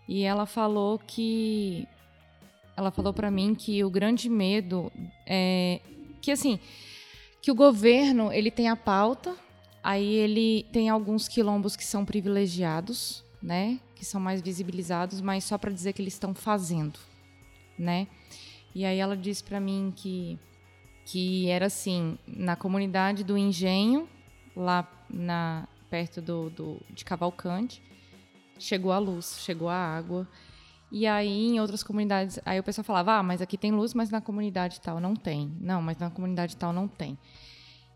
[0.07, 1.87] E ela falou que
[2.75, 4.91] ela falou para mim que o grande medo
[5.25, 5.79] é
[6.21, 6.59] que assim,
[7.41, 9.33] que o governo, ele tem a pauta,
[9.81, 13.79] aí ele tem alguns quilombos que são privilegiados, né?
[13.95, 16.99] Que são mais visibilizados, mas só para dizer que eles estão fazendo,
[17.79, 18.07] né?
[18.73, 20.37] E aí ela disse para mim que
[21.05, 24.09] que era assim, na comunidade do Engenho,
[24.55, 27.81] lá na perto do, do de Cavalcante,
[28.57, 30.27] chegou a luz, chegou a água.
[30.91, 34.09] E aí, em outras comunidades, aí o pessoal falava, ah, mas aqui tem luz, mas
[34.09, 35.51] na comunidade tal não tem.
[35.59, 37.17] Não, mas na comunidade tal não tem.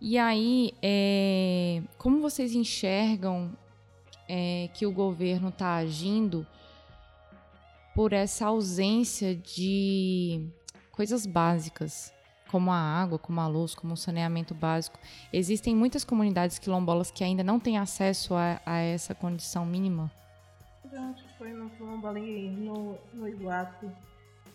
[0.02, 3.52] E aí, é, como vocês enxergam
[4.28, 6.46] é, que o governo está agindo
[7.94, 10.48] por essa ausência de
[10.92, 12.14] coisas básicas,
[12.52, 15.00] como a água, como a luz, como o saneamento básico.
[15.32, 20.12] Existem muitas comunidades quilombolas que ainda não têm acesso a, a essa condição mínima.
[20.92, 23.90] Acho que foi no quilombo ali no, no Iguape.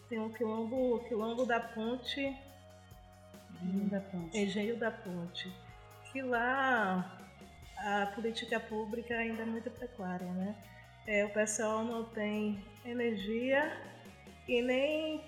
[0.09, 2.37] Tem um quilombo, quilombo da Ponte.
[3.63, 4.39] Engenho da Ponte.
[4.39, 5.53] Engenho da Ponte.
[6.11, 7.19] Que lá
[7.79, 10.55] a política pública ainda é muito precária, né?
[11.07, 13.77] É, o pessoal não tem energia
[14.49, 15.23] e nem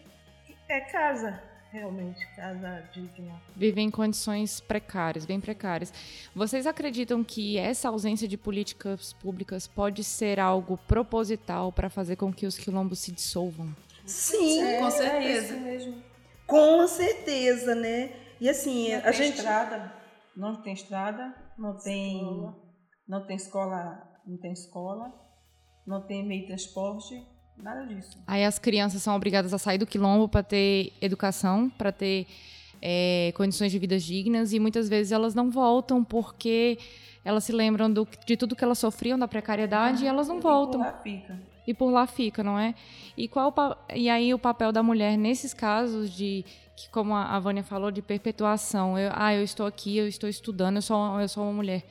[0.68, 1.40] é casa,
[1.78, 3.40] realmente, casa digna.
[3.54, 5.92] Vivem em condições precárias, bem precárias.
[6.34, 12.32] Vocês acreditam que essa ausência de políticas públicas pode ser algo proposital para fazer com
[12.32, 13.74] que os quilombos se dissolvam?
[14.04, 15.54] Sim, É, com É certeza.
[15.54, 16.02] isso mesmo.
[16.46, 18.12] com certeza, né?
[18.40, 19.36] E assim, Não a tem gente.
[19.36, 19.92] estrada,
[20.36, 22.56] não tem estrada, não tem, Escola.
[23.08, 25.12] não tem escola, não tem escola,
[25.86, 27.14] não tem meio de transporte,
[27.62, 28.18] nada disso.
[28.26, 32.26] Aí as crianças são obrigadas a sair do quilombo para ter educação, para ter
[32.82, 36.78] é, condições de vida dignas e muitas vezes elas não voltam porque
[37.24, 40.40] elas se lembram do- de tudo que elas sofriam da precariedade e elas não E
[40.40, 40.80] voltam.
[40.80, 41.40] por lá fica.
[41.66, 42.74] e por lá fica, não é?
[43.16, 43.52] E qual
[43.94, 46.44] e aí o papel da mulher nesses casos de
[46.76, 50.28] que como a a Vânia falou de perpetuação, eu, ah, eu estou aqui, eu estou
[50.28, 51.82] estudando, eu sou eu sou uma mulher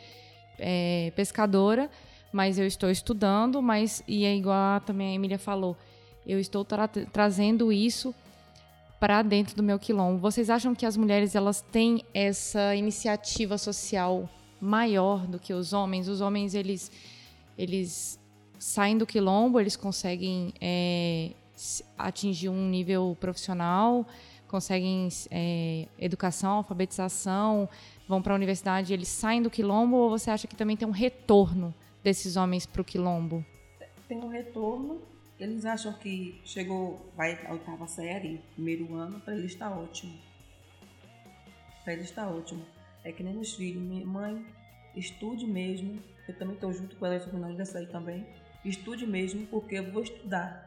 [0.60, 1.90] é, pescadora,
[2.36, 5.78] mas eu estou estudando, mas e é igual também a Emília falou,
[6.28, 8.14] eu estou tra- trazendo isso
[9.00, 10.18] para dentro do meu quilombo.
[10.20, 16.10] Vocês acham que as mulheres elas têm essa iniciativa social maior do que os homens?
[16.10, 16.92] Os homens eles
[17.58, 18.20] eles
[18.60, 21.32] saem do quilombo, eles conseguem é,
[21.98, 24.06] atingir um nível profissional,
[24.46, 27.70] conseguem é, educação, alfabetização,
[28.10, 30.92] vão para a universidade, eles saem do quilombo ou você acha que também tem um
[30.92, 31.74] retorno
[32.06, 33.44] desses homens para o quilombo?
[34.08, 35.02] Tem um retorno,
[35.40, 40.14] eles acham que chegou, vai a oitava série, primeiro ano, para eles está ótimo.
[41.84, 42.64] Para eles está ótimo.
[43.04, 44.46] É que nem meus filhos, minha mãe,
[44.96, 48.24] estude mesmo, eu também estou junto com ela na universidade também,
[48.64, 50.64] estude mesmo porque eu vou estudar.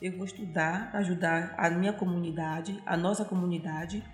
[0.00, 4.04] Eu vou estudar, ajudar a minha comunidade, a nossa comunidade.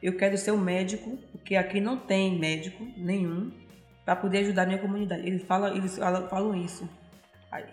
[0.00, 3.50] Eu quero ser um médico, porque aqui não tem médico nenhum
[4.06, 5.26] para poder ajudar a minha comunidade.
[5.26, 5.96] Eles falam, eles
[6.30, 6.88] falam, isso.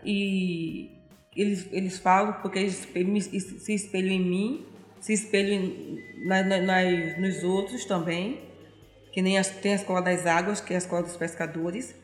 [0.04, 0.90] E
[1.36, 4.66] eles, eles falam porque eles se espelham em mim,
[5.00, 5.72] se espelham
[6.26, 8.42] na, na- nos outros também,
[9.12, 11.96] que nem as, tem a escola das águas, que é a escola dos pescadores.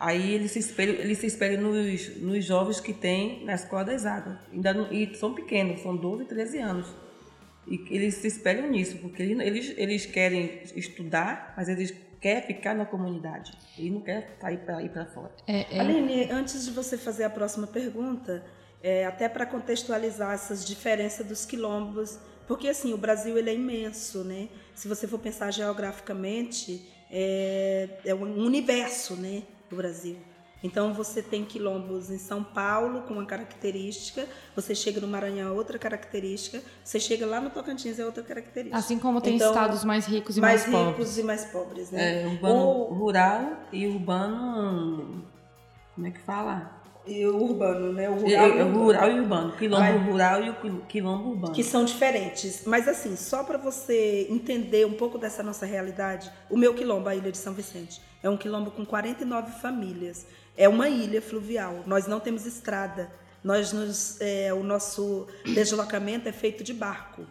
[0.00, 4.04] Aí eles se espelham, eles se espelham nos, nos jovens que tem na escola das
[4.06, 4.38] águas.
[4.52, 6.86] Ainda não- e são pequenos, são 12, 13 anos.
[7.66, 12.84] E eles se espelham nisso, porque eles, eles querem estudar, mas eles querem ficar na
[12.84, 13.52] comunidade.
[13.76, 15.30] Eles não querem sair para ir para fora.
[15.46, 18.44] É, é- Aline, antes de você fazer a próxima pergunta,
[18.82, 24.24] é, até para contextualizar essas diferenças dos quilombos, porque assim, o Brasil ele é imenso,
[24.24, 24.48] né?
[24.74, 29.42] Se você for pensar geograficamente, é, é um universo, né?
[29.70, 30.16] O Brasil.
[30.62, 35.52] Então você tem quilombos em São Paulo com uma característica, você chega no Maranhão é
[35.52, 38.76] outra característica, você chega lá no Tocantins é outra característica.
[38.76, 41.18] assim como tem Então, estados mais ricos e mais mais, ricos pobres.
[41.18, 42.22] e mais pobres, né?
[42.22, 45.24] É, urbano Ou- rural e urbano.
[45.94, 46.76] Como é que fala?
[47.06, 48.10] E o urbano, né?
[48.10, 48.78] O rural, e o urbano.
[48.84, 49.52] rural e urbano.
[49.56, 49.98] Quilombo Vai.
[50.10, 51.54] rural e o quil- quilombo urbano.
[51.54, 52.64] que são diferentes.
[52.66, 57.14] Mas assim, só para você entender um pouco dessa nossa realidade, o meu quilombo, a
[57.14, 60.26] Ilha de São Vicente, é um quilombo com 49 famílias.
[60.58, 61.84] É uma ilha fluvial.
[61.86, 63.08] Nós não temos estrada.
[63.44, 67.24] Nós nos, é, o nosso deslocamento é feito de barco.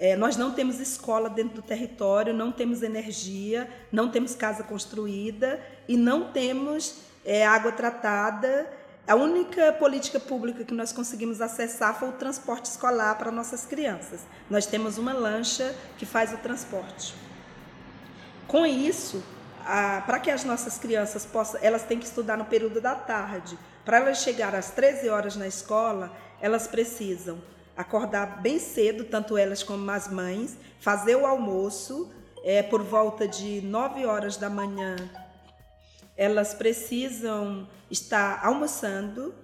[0.00, 5.60] É, nós não temos escola dentro do território, não temos energia, não temos casa construída
[5.86, 8.68] e não temos é, água tratada.
[9.06, 14.22] A única política pública que nós conseguimos acessar foi o transporte escolar para nossas crianças.
[14.50, 17.14] Nós temos uma lancha que faz o transporte.
[18.48, 19.22] Com isso,
[20.06, 23.58] para que as nossas crianças possam, elas têm que estudar no período da tarde.
[23.84, 27.42] Para elas chegar às 13 horas na escola, elas precisam
[27.76, 32.10] acordar bem cedo, tanto elas como as mães, fazer o almoço
[32.44, 34.96] é, por volta de 9 horas da manhã.
[36.16, 39.34] Elas precisam estar almoçando.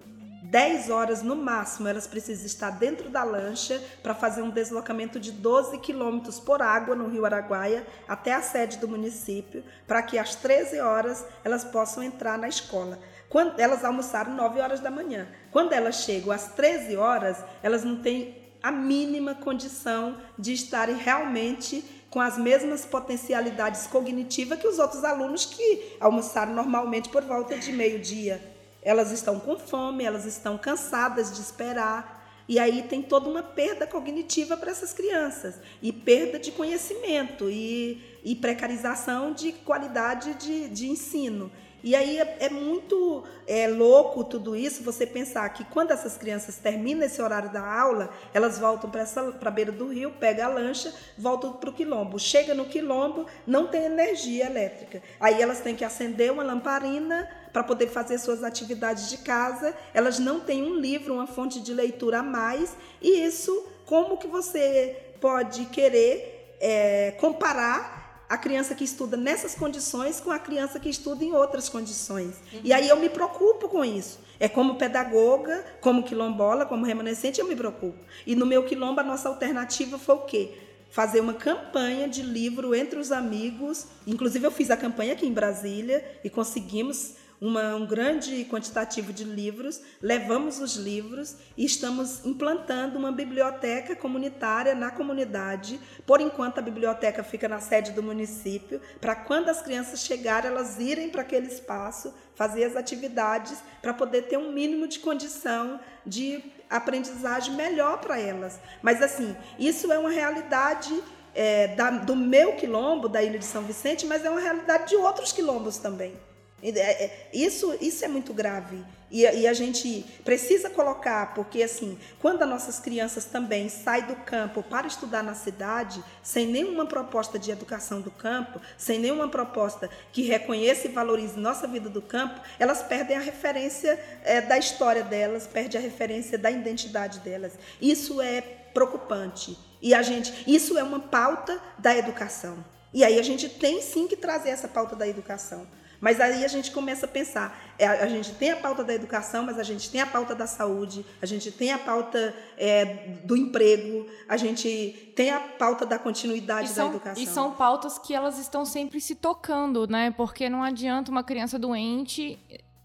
[0.52, 5.32] 10 horas no máximo, elas precisam estar dentro da lancha para fazer um deslocamento de
[5.32, 10.34] 12 quilômetros por água no Rio Araguaia até a sede do município, para que às
[10.34, 12.98] 13 horas elas possam entrar na escola.
[13.30, 15.26] Quando elas almoçaram 9 horas da manhã.
[15.50, 21.82] Quando elas chegam às 13 horas, elas não têm a mínima condição de estarem realmente
[22.10, 27.72] com as mesmas potencialidades cognitivas que os outros alunos que almoçaram normalmente por volta de
[27.72, 28.51] meio-dia.
[28.82, 32.20] Elas estão com fome, elas estão cansadas de esperar.
[32.48, 38.02] E aí tem toda uma perda cognitiva para essas crianças, e perda de conhecimento, e,
[38.24, 41.50] e precarização de qualidade de, de ensino.
[41.82, 46.56] E aí é, é muito é, louco tudo isso, você pensar que quando essas crianças
[46.56, 50.94] terminam esse horário da aula, elas voltam para a beira do rio, pegam a lancha,
[51.18, 52.18] voltam para o quilombo.
[52.18, 55.02] Chega no quilombo, não tem energia elétrica.
[55.18, 59.74] Aí elas têm que acender uma lamparina para poder fazer suas atividades de casa.
[59.92, 62.76] Elas não têm um livro, uma fonte de leitura a mais.
[63.00, 68.01] E isso, como que você pode querer é, comparar
[68.32, 72.36] a criança que estuda nessas condições com a criança que estuda em outras condições.
[72.50, 72.60] Uhum.
[72.64, 74.18] E aí eu me preocupo com isso.
[74.40, 77.98] É como pedagoga, como quilombola, como remanescente, eu me preocupo.
[78.26, 80.54] E no meu quilombo, a nossa alternativa foi o quê?
[80.88, 83.88] Fazer uma campanha de livro entre os amigos.
[84.06, 89.24] Inclusive, eu fiz a campanha aqui em Brasília e conseguimos uma, um grande quantitativo de
[89.24, 95.80] livros, levamos os livros e estamos implantando uma biblioteca comunitária na comunidade.
[96.06, 100.78] Por enquanto, a biblioteca fica na sede do município, para quando as crianças chegarem, elas
[100.78, 106.44] irem para aquele espaço, fazer as atividades, para poder ter um mínimo de condição de
[106.70, 108.60] aprendizagem melhor para elas.
[108.80, 111.02] Mas, assim, isso é uma realidade.
[111.34, 114.96] É, da, do meu quilombo, da Ilha de São Vicente, mas é uma realidade de
[114.96, 116.14] outros quilombos também.
[116.62, 118.84] É, é, isso, isso é muito grave.
[119.10, 124.16] E, e, a gente precisa colocar, porque assim, quando as nossas crianças também saem do
[124.16, 129.90] campo para estudar na cidade, sem nenhuma proposta de educação do campo, sem nenhuma proposta
[130.12, 135.02] que reconheça e valorize nossa vida do campo, elas perdem a referência é, da história
[135.02, 137.52] delas, perdem a referência da identidade delas.
[137.82, 139.58] Isso é preocupante.
[139.82, 142.64] E a gente, isso é uma pauta da educação.
[142.94, 145.66] E aí a gente tem sim que trazer essa pauta da educação.
[146.02, 149.44] Mas aí a gente começa a pensar, é, a gente tem a pauta da educação,
[149.44, 152.84] mas a gente tem a pauta da saúde, a gente tem a pauta é,
[153.24, 157.22] do emprego, a gente tem a pauta da continuidade são, da educação.
[157.22, 160.10] E são pautas que elas estão sempre se tocando, né?
[160.10, 162.36] Porque não adianta uma criança doente,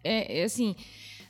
[0.03, 0.75] é, é assim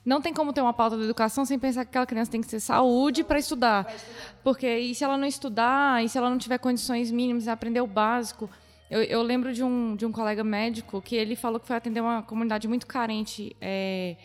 [0.06, 2.48] não tem como ter uma pauta da educação sem pensar que aquela criança tem que
[2.48, 3.94] ter saúde para estudar.
[4.42, 7.82] Porque e se ela não estudar, e se ela não tiver condições mínimas de aprender
[7.82, 8.50] o básico,
[8.90, 12.00] eu, eu, lembro de um, de um colega médico que ele falou que foi atender
[12.02, 14.16] uma comunidade muito carente é,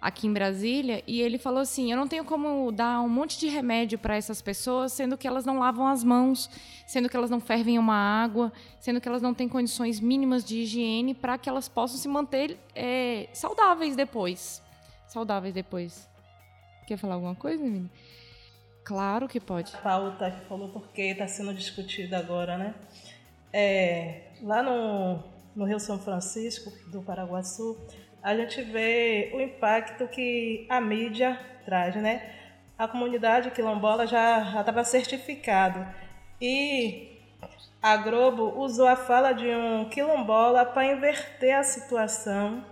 [0.00, 3.48] aqui em Brasília e ele falou assim: eu não tenho como dar um monte de
[3.48, 6.48] remédio para essas pessoas, sendo que elas não lavam as mãos,
[6.86, 10.62] sendo que elas não fervem uma água, sendo que elas não têm condições mínimas de
[10.62, 14.62] higiene para que elas possam se manter é, saudáveis depois.
[15.06, 16.08] Saudáveis depois.
[16.86, 17.90] Quer falar alguma coisa, menina?
[18.88, 19.74] Claro que pode.
[19.74, 22.74] A pauta que falou porque está sendo discutida agora, né?
[23.52, 25.22] É, lá no,
[25.54, 27.76] no Rio São Francisco, do Paraguaçu,
[28.22, 32.34] a gente vê o impacto que a mídia traz, né?
[32.76, 35.86] A comunidade quilombola já estava certificado
[36.40, 37.18] e
[37.82, 42.64] a Globo usou a fala de um quilombola para inverter a situação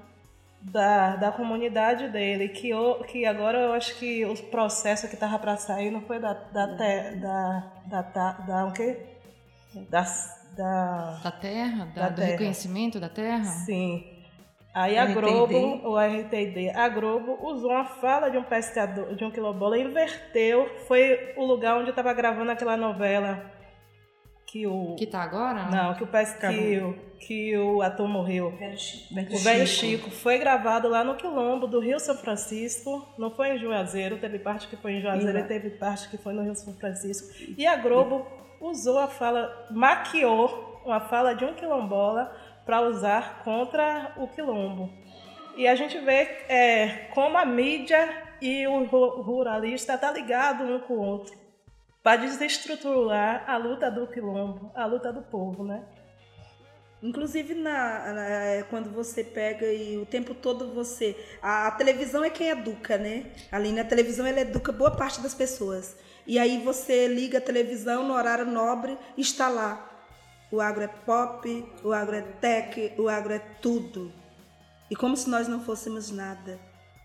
[0.60, 5.38] da, da comunidade dele, que, eu, que agora eu acho que o processo que estava
[5.38, 8.98] para sair não foi da, da, da, da, da, da, da, o quê?
[9.88, 12.30] Das, da, da terra, da, da do terra.
[12.30, 13.44] reconhecimento da terra?
[13.44, 14.12] Sim.
[14.74, 15.20] Aí a RTD.
[15.20, 20.68] Globo, o RTD, a Globo usou uma fala de um pescador, de um quilombola, inverteu,
[20.86, 23.56] foi o lugar onde estava gravando aquela novela
[24.46, 25.68] que o que tá agora?
[25.68, 28.54] Não, que o que, que o ator morreu.
[29.30, 33.58] O velho Chico foi gravado lá no quilombo do Rio São Francisco, não foi em
[33.58, 36.72] Juazeiro, teve parte que foi em Juazeiro e teve parte que foi no Rio São
[36.74, 37.34] Francisco.
[37.58, 38.26] E a Globo
[38.60, 42.34] usou a fala, maquiou uma fala de um quilombola
[42.64, 44.90] para usar contra o quilombo.
[45.56, 50.94] E a gente vê é, como a mídia e o ruralista tá ligado um com
[50.94, 51.46] o outro
[52.02, 55.82] para desestruturar a luta do quilombo, a luta do povo, né?
[57.02, 61.16] Inclusive na, na, é, quando você pega e o tempo todo você.
[61.42, 63.26] A, a, televisão é quem educa, né?
[63.50, 65.96] Ali na televisão ela educa boa parte das pessoas.
[66.26, 69.92] E aí você liga a televisão no horário nobre está lá.
[70.50, 74.12] O agro é pop, o agro é tech, o agro é tudo.
[74.90, 76.58] E como se nós não fôssemos nada,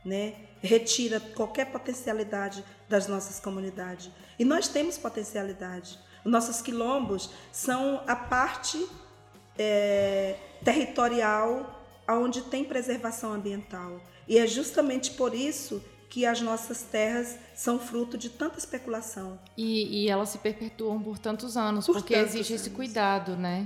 [0.06, 0.36] né?
[0.62, 4.12] Retira qualquer potencialidade das nossas comunidades.
[4.38, 5.98] E nós temos potencialidade.
[6.24, 8.88] Os nossos quilombos são a parte
[9.58, 14.00] é, territorial onde tem preservação ambiental.
[14.28, 19.40] E é justamente por isso que as nossas terras são fruto de tanta especulação.
[19.56, 22.68] E, e elas se perpetuam por tantos anos, por porque tantos existe anos.
[22.68, 23.66] esse cuidado, né?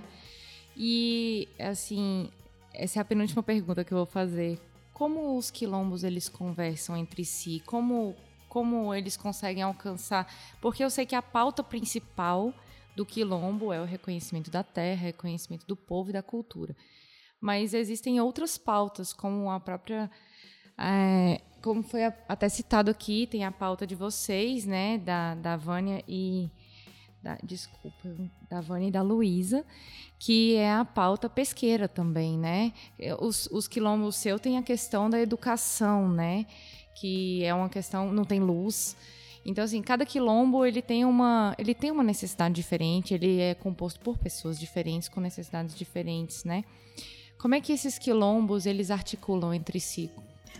[0.78, 2.30] E, assim,
[2.72, 4.60] essa é a penúltima pergunta que eu vou fazer.
[4.94, 7.64] como os quilombos eles conversam entre si?
[7.66, 8.16] Como
[8.48, 10.32] como eles conseguem alcançar?
[10.62, 12.54] Porque eu sei que a pauta principal
[12.96, 16.74] do quilombo é o reconhecimento da terra, reconhecimento do povo e da cultura.
[17.42, 20.10] Mas existem outras pautas, como a própria
[20.78, 26.04] é, como foi até citado aqui, tem a pauta de vocês, né, da, da Vânia
[26.08, 26.48] e
[27.24, 28.08] da, desculpa,
[28.48, 29.66] da Vânia e da Luísa,
[30.20, 32.72] que é a pauta pesqueira também, né?
[33.20, 36.46] Os, os quilombos seu tem a questão da educação, né?
[36.94, 38.96] Que é uma questão, não tem luz.
[39.44, 44.00] Então, assim, cada quilombo ele tem uma, ele tem uma necessidade diferente, ele é composto
[44.02, 46.64] por pessoas diferentes, com necessidades diferentes, né?
[47.40, 50.12] Como é que esses quilombos eles articulam entre si?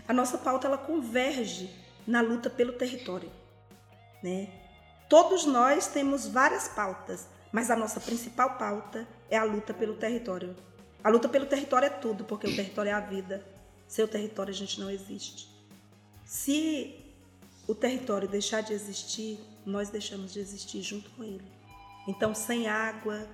[0.06, 1.70] A nossa pauta ela converge
[2.06, 3.30] na luta pelo território,
[4.22, 4.48] né?
[5.08, 10.56] Todos nós temos várias pautas, mas a nossa principal pauta é a luta pelo território.
[11.02, 13.44] A luta pelo território é tudo, porque o território é a vida.
[13.86, 15.48] Sem o território a gente não existe.
[16.24, 17.14] Se
[17.68, 21.44] o território deixar de existir, nós deixamos de existir junto com ele.
[22.08, 23.28] Então, sem água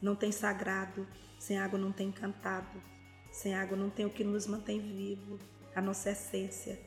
[0.00, 1.06] não tem sagrado,
[1.38, 2.82] sem água não tem encantado,
[3.30, 5.38] sem água não tem o que nos mantém vivo,
[5.74, 6.78] a nossa essência.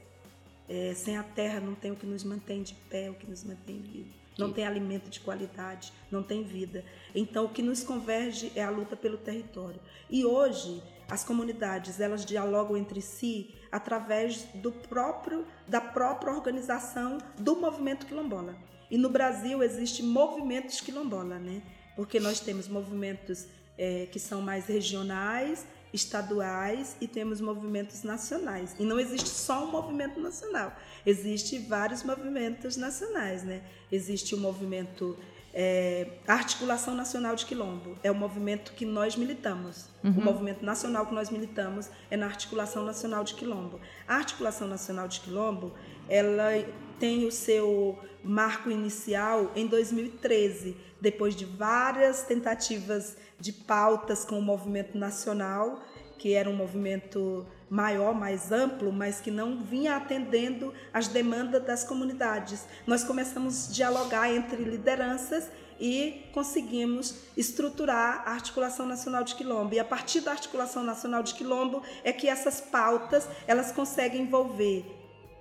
[0.69, 3.43] É, sem a terra não tem o que nos mantém de pé, o que nos
[3.43, 4.09] mantém vivo.
[4.37, 6.83] Não tem alimento de qualidade, não tem vida.
[7.15, 9.79] Então o que nos converge é a luta pelo território.
[10.09, 17.55] E hoje as comunidades elas dialogam entre si através do próprio da própria organização do
[17.55, 18.55] movimento quilombola.
[18.91, 21.61] E no Brasil existe movimentos quilombola, né?
[21.95, 28.75] Porque nós temos movimentos é, que são mais regionais, estaduais e temos movimentos nacionais.
[28.79, 30.75] E não existe só um movimento nacional,
[31.05, 33.61] existe vários movimentos nacionais, né?
[33.91, 35.17] Existe o movimento
[35.53, 39.89] é, Articulação Nacional de Quilombo, é o movimento que nós militamos.
[40.03, 40.11] Uhum.
[40.11, 43.79] O movimento nacional que nós militamos é na Articulação Nacional de Quilombo.
[44.07, 45.73] A Articulação Nacional de Quilombo,
[46.07, 46.51] ela
[46.99, 54.41] tem o seu marco inicial em 2013, depois de várias tentativas de pautas com o
[54.41, 55.81] movimento nacional,
[56.17, 61.83] que era um movimento maior, mais amplo, mas que não vinha atendendo às demandas das
[61.83, 62.65] comunidades.
[62.85, 65.49] Nós começamos a dialogar entre lideranças
[65.79, 69.75] e conseguimos estruturar a Articulação Nacional de Quilombo.
[69.75, 74.85] E a partir da Articulação Nacional de Quilombo é que essas pautas elas conseguem envolver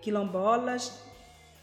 [0.03, 0.93] quilombolas,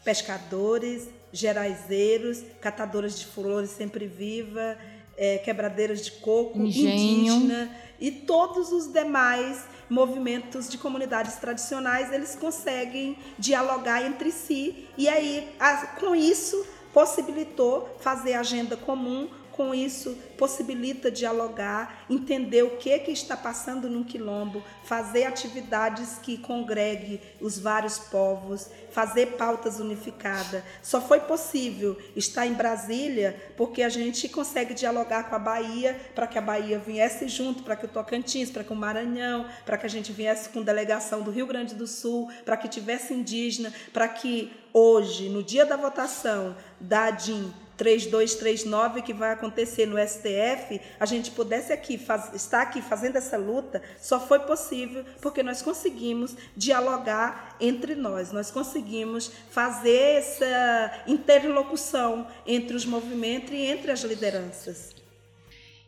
[0.04, 4.76] pescadores, geraizeiros, catadoras de flores sempre viva,
[5.16, 7.32] é, quebradeiras de coco, Engenho.
[7.34, 14.88] indígena e todos os demais movimentos de comunidades tradicionais, eles conseguem dialogar entre si.
[14.96, 15.54] E aí
[15.98, 23.36] com isso possibilitou fazer agenda comum com isso possibilita dialogar, entender o que que está
[23.36, 30.62] passando no quilombo, fazer atividades que congregue os vários povos, fazer pautas unificadas.
[30.82, 36.26] Só foi possível estar em Brasília porque a gente consegue dialogar com a Bahia para
[36.26, 39.86] que a Bahia viesse junto, para que o Tocantins, para que o Maranhão, para que
[39.86, 44.08] a gente viesse com delegação do Rio Grande do Sul, para que tivesse indígena, para
[44.08, 51.06] que hoje, no dia da votação da ADIM, 3239 que vai acontecer no STF, a
[51.06, 56.36] gente pudesse aqui faz, estar aqui fazendo essa luta, só foi possível porque nós conseguimos
[56.56, 64.94] dialogar entre nós, nós conseguimos fazer essa interlocução entre os movimentos e entre as lideranças.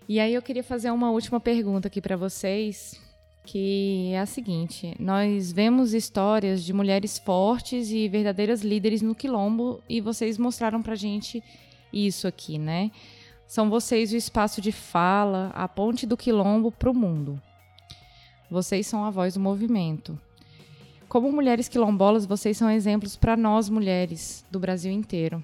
[0.09, 3.01] E aí eu queria fazer uma última pergunta aqui para vocês,
[3.45, 9.83] que é a seguinte: nós vemos histórias de mulheres fortes e verdadeiras líderes no quilombo
[9.89, 11.43] e vocês mostraram para gente
[11.93, 12.91] isso aqui, né?
[13.47, 17.41] São vocês o espaço de fala, a ponte do quilombo para o mundo.
[18.51, 20.19] Vocês são a voz do movimento.
[21.09, 25.43] Como mulheres quilombolas, vocês são exemplos para nós mulheres do Brasil inteiro.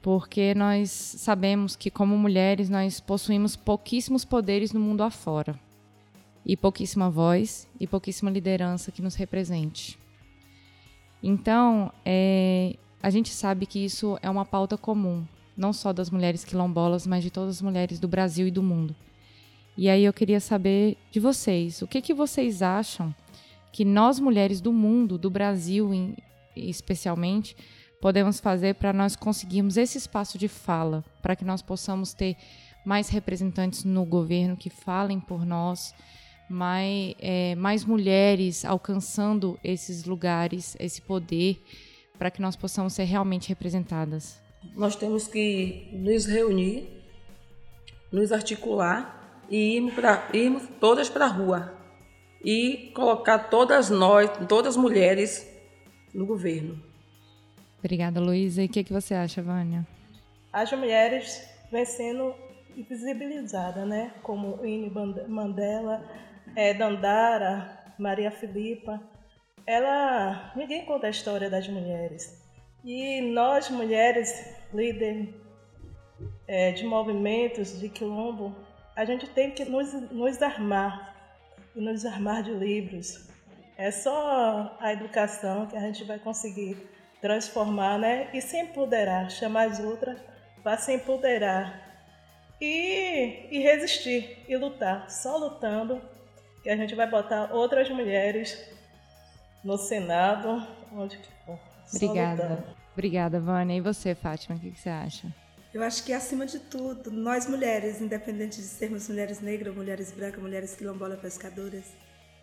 [0.00, 5.58] Porque nós sabemos que, como mulheres, nós possuímos pouquíssimos poderes no mundo afora.
[6.44, 9.98] E pouquíssima voz e pouquíssima liderança que nos represente.
[11.22, 15.24] Então, é, a gente sabe que isso é uma pauta comum
[15.56, 18.94] não só das mulheres quilombolas, mas de todas as mulheres do Brasil e do mundo.
[19.76, 23.14] E aí eu queria saber de vocês, o que, que vocês acham
[23.72, 26.14] que nós mulheres do mundo, do Brasil em,
[26.54, 27.56] especialmente,
[28.00, 32.36] podemos fazer para nós conseguirmos esse espaço de fala, para que nós possamos ter
[32.84, 35.94] mais representantes no governo que falem por nós,
[36.50, 41.62] mais, é, mais mulheres alcançando esses lugares, esse poder,
[42.18, 44.42] para que nós possamos ser realmente representadas
[44.74, 46.88] nós temos que nos reunir,
[48.10, 51.78] nos articular e irmos, pra, irmos todas para a rua.
[52.44, 55.48] e colocar todas nós, todas as mulheres
[56.12, 56.82] no governo.
[57.78, 58.62] Obrigada, Luísa.
[58.62, 59.86] E o que, que você acha, Vânia?
[60.52, 62.34] As mulheres vêm sendo
[62.76, 64.12] invisibilizadas, né?
[64.24, 64.90] Como Winnie
[65.28, 66.04] Mandela,
[66.56, 69.00] é, Dandara, Maria Filipa.
[69.66, 72.42] Ela, ninguém conta a história das mulheres.
[72.84, 75.28] E nós, mulheres, líderes
[76.48, 78.54] é, de movimentos de quilombo,
[78.96, 81.14] a gente tem que nos, nos armar
[81.74, 83.28] e nos armar de livros.
[83.76, 86.76] É só a educação que a gente vai conseguir
[87.20, 88.28] transformar, né?
[88.34, 90.18] E se empoderar, chamar as outras
[90.62, 91.92] para se empoderar
[92.60, 95.10] e, e resistir e lutar.
[95.10, 96.00] Só lutando
[96.62, 98.70] que a gente vai botar outras mulheres
[99.64, 101.58] no Senado, onde que for.
[101.94, 102.64] Obrigada.
[102.92, 103.76] Obrigada, Vânia.
[103.76, 105.34] E você, Fátima, o que, que você acha?
[105.72, 110.42] Eu acho que, acima de tudo, nós mulheres, independente de sermos mulheres negras, mulheres brancas,
[110.42, 111.84] mulheres quilombolas pescadoras,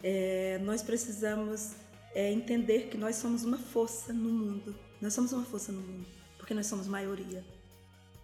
[0.01, 1.73] é, nós precisamos
[2.15, 4.75] é, entender que nós somos uma força no mundo.
[4.99, 6.07] Nós somos uma força no mundo,
[6.37, 7.43] porque nós somos maioria.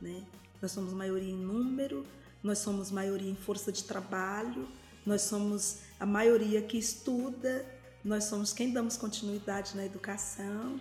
[0.01, 0.23] Né?
[0.59, 2.05] Nós somos maioria em número,
[2.41, 4.67] nós somos maioria em força de trabalho,
[5.05, 7.63] nós somos a maioria que estuda,
[8.05, 10.79] nós somos quem damos continuidade na educação.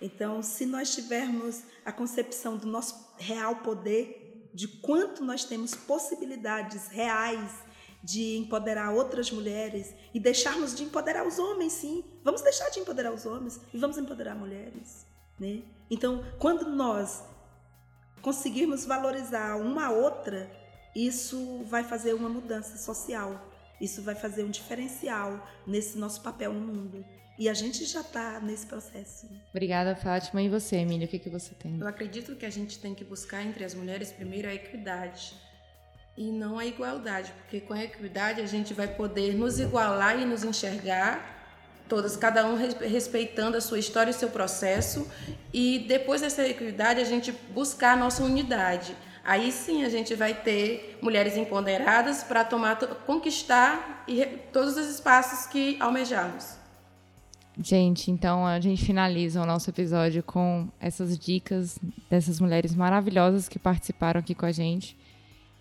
[0.00, 6.88] Então, se nós tivermos a concepção do nosso real poder, de quanto nós temos possibilidades
[6.88, 7.50] reais
[8.04, 12.04] de empoderar outras mulheres e deixarmos de empoderar os homens, sim.
[12.22, 15.06] Vamos deixar de empoderar os homens e vamos empoderar mulheres,
[15.40, 15.62] né?
[15.90, 17.24] Então, quando nós
[18.20, 20.50] conseguirmos valorizar uma outra,
[20.94, 23.40] isso vai fazer uma mudança social.
[23.80, 27.04] Isso vai fazer um diferencial nesse nosso papel no mundo.
[27.38, 29.28] E a gente já está nesse processo.
[29.50, 30.42] Obrigada, Fátima.
[30.42, 31.78] E você, Emília, o que, que você tem?
[31.78, 35.34] Eu acredito que a gente tem que buscar entre as mulheres, primeiro, a equidade
[36.18, 40.24] e não a igualdade, porque com a equidade a gente vai poder nos igualar e
[40.24, 41.36] nos enxergar,
[41.88, 45.08] todas, cada um respeitando a sua história e seu processo,
[45.54, 48.96] e depois dessa equidade a gente buscar a nossa unidade.
[49.28, 54.06] Aí sim a gente vai ter mulheres empoderadas para tomar, conquistar
[54.54, 56.56] todos os espaços que almejamos.
[57.62, 63.58] Gente, então a gente finaliza o nosso episódio com essas dicas dessas mulheres maravilhosas que
[63.58, 64.96] participaram aqui com a gente.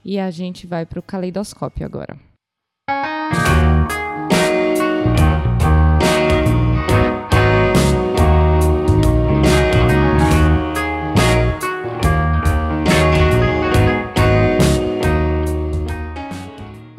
[0.01, 2.18] E a gente vai para o caleidoscópio agora.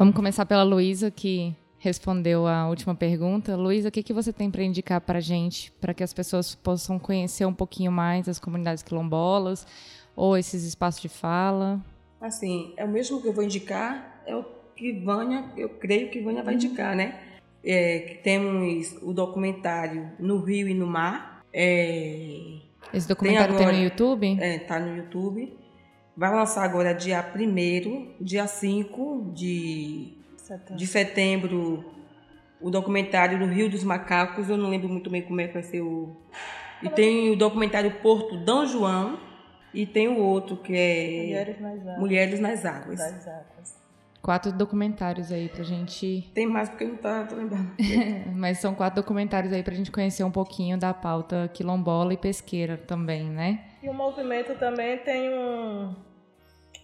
[0.09, 3.55] Vamos começar pela Luísa, que respondeu a última pergunta.
[3.55, 6.55] Luísa, o que, que você tem para indicar para a gente, para que as pessoas
[6.55, 9.67] possam conhecer um pouquinho mais as comunidades quilombolas
[10.15, 11.79] ou esses espaços de fala?
[12.19, 14.43] Assim, é o mesmo que eu vou indicar, é o
[14.75, 16.59] que Vânia, eu creio que Vânia vai uhum.
[16.59, 17.19] indicar, né?
[17.63, 21.43] É, que temos o documentário No Rio e no Mar.
[21.53, 22.55] É,
[22.91, 24.37] Esse documentário tem, agora, tem no YouTube?
[24.41, 25.55] É, tá no YouTube.
[26.19, 30.75] Vai lançar agora dia 1 dia 5 de setembro.
[30.75, 31.85] de setembro,
[32.59, 34.49] o documentário do Rio dos Macacos.
[34.49, 36.13] Eu não lembro muito bem como é que vai ser o.
[36.83, 39.17] E tem o documentário Porto Dom João.
[39.73, 41.23] E tem o outro que é.
[41.23, 41.99] Mulheres nas Águas.
[41.99, 42.99] Mulheres nas Águas.
[42.99, 43.79] Das águas.
[44.21, 46.29] Quatro documentários aí pra gente.
[46.33, 47.71] Tem mais porque não tá, tô lembrando.
[48.35, 52.75] Mas são quatro documentários aí pra gente conhecer um pouquinho da pauta quilombola e pesqueira
[52.75, 53.63] também, né?
[53.81, 55.95] E o movimento também tem um,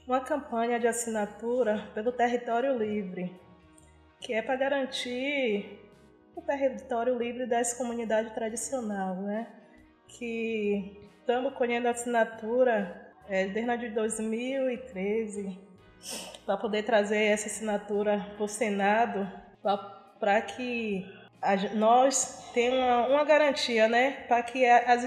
[0.08, 3.46] uma campanha de assinatura pelo Território Livre
[4.26, 5.80] que é para garantir
[6.36, 9.48] o território livre dessa comunidade tradicional, né?
[10.08, 15.60] Que estamos colhendo assinatura é, desde 2013
[16.46, 19.32] para poder trazer essa assinatura para o Senado
[20.20, 21.06] para que
[21.40, 24.24] a, nós tenhamos uma, uma, garantia, né?
[24.28, 25.04] Para que as,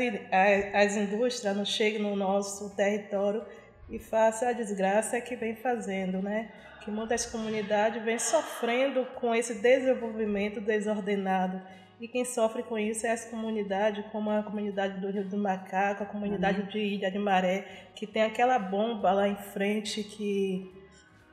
[0.74, 3.44] as indústrias não cheguem no nosso território
[3.90, 6.50] e façam a desgraça que vem fazendo, né?
[6.88, 11.60] que muitas comunidades vêm sofrendo com esse desenvolvimento desordenado.
[12.00, 16.04] E quem sofre com isso é as comunidades, como a comunidade do Rio do Macaco,
[16.04, 16.66] a comunidade uhum.
[16.68, 20.72] de Ilha de Maré, que tem aquela bomba lá em frente que,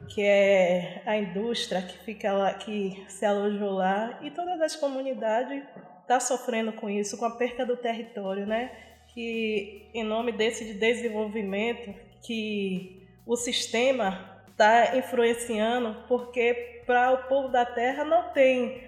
[0.09, 4.19] que é a indústria que fica lá, que se alojou lá.
[4.23, 8.71] E todas as comunidades estão tá sofrendo com isso, com a perca do território, né?
[9.13, 11.93] Que em nome desse desenvolvimento,
[12.25, 18.83] que o sistema está influenciando, porque para o povo da terra não tem,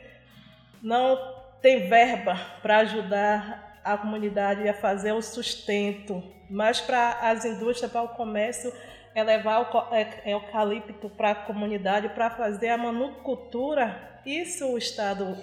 [0.81, 1.17] não
[1.61, 8.03] tem verba para ajudar a comunidade a fazer o sustento, mas para as indústrias, para
[8.03, 8.71] o comércio,
[9.15, 14.21] é levar o é, eucalipto para a comunidade para fazer a monocultura.
[14.25, 15.35] Isso o Estado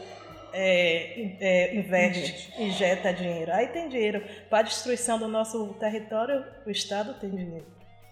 [0.53, 3.53] é, é, investe, injeta dinheiro.
[3.53, 4.23] Aí tem dinheiro.
[4.49, 7.67] Para a destruição do nosso território, o Estado tem dinheiro.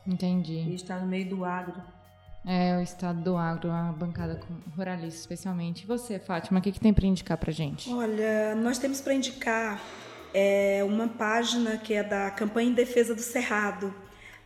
[0.07, 0.55] Entendi.
[0.55, 1.75] E está no meio do agro.
[2.45, 4.41] É, o estado do agro, a bancada
[4.77, 5.85] ruralista especialmente.
[5.85, 7.93] E você, Fátima, o que, que tem para indicar para gente?
[7.93, 9.81] Olha, nós temos para indicar
[10.35, 13.95] é, uma página que é da campanha em defesa do Cerrado.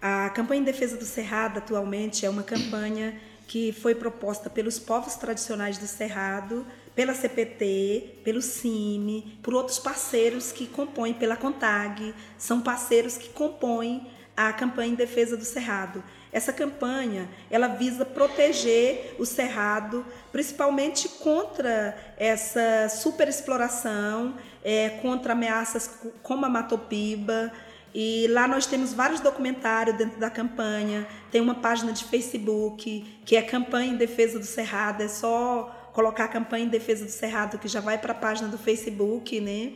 [0.01, 5.15] A campanha em defesa do Cerrado atualmente é uma campanha que foi proposta pelos povos
[5.15, 12.61] tradicionais do Cerrado, pela CPT, pelo CIMI, por outros parceiros que compõem, pela CONTAG, são
[12.61, 14.07] parceiros que compõem
[14.37, 16.03] a campanha em defesa do Cerrado.
[16.33, 25.89] Essa campanha, ela visa proteger o cerrado, principalmente contra essa superexploração, é, contra ameaças
[26.23, 27.51] como a matopiba,
[27.99, 31.07] e lá nós temos vários documentários dentro da campanha.
[31.31, 35.03] Tem uma página de Facebook que é Campanha em Defesa do Cerrado.
[35.03, 38.49] É só colocar a Campanha em Defesa do Cerrado que já vai para a página
[38.49, 39.73] do Facebook, né?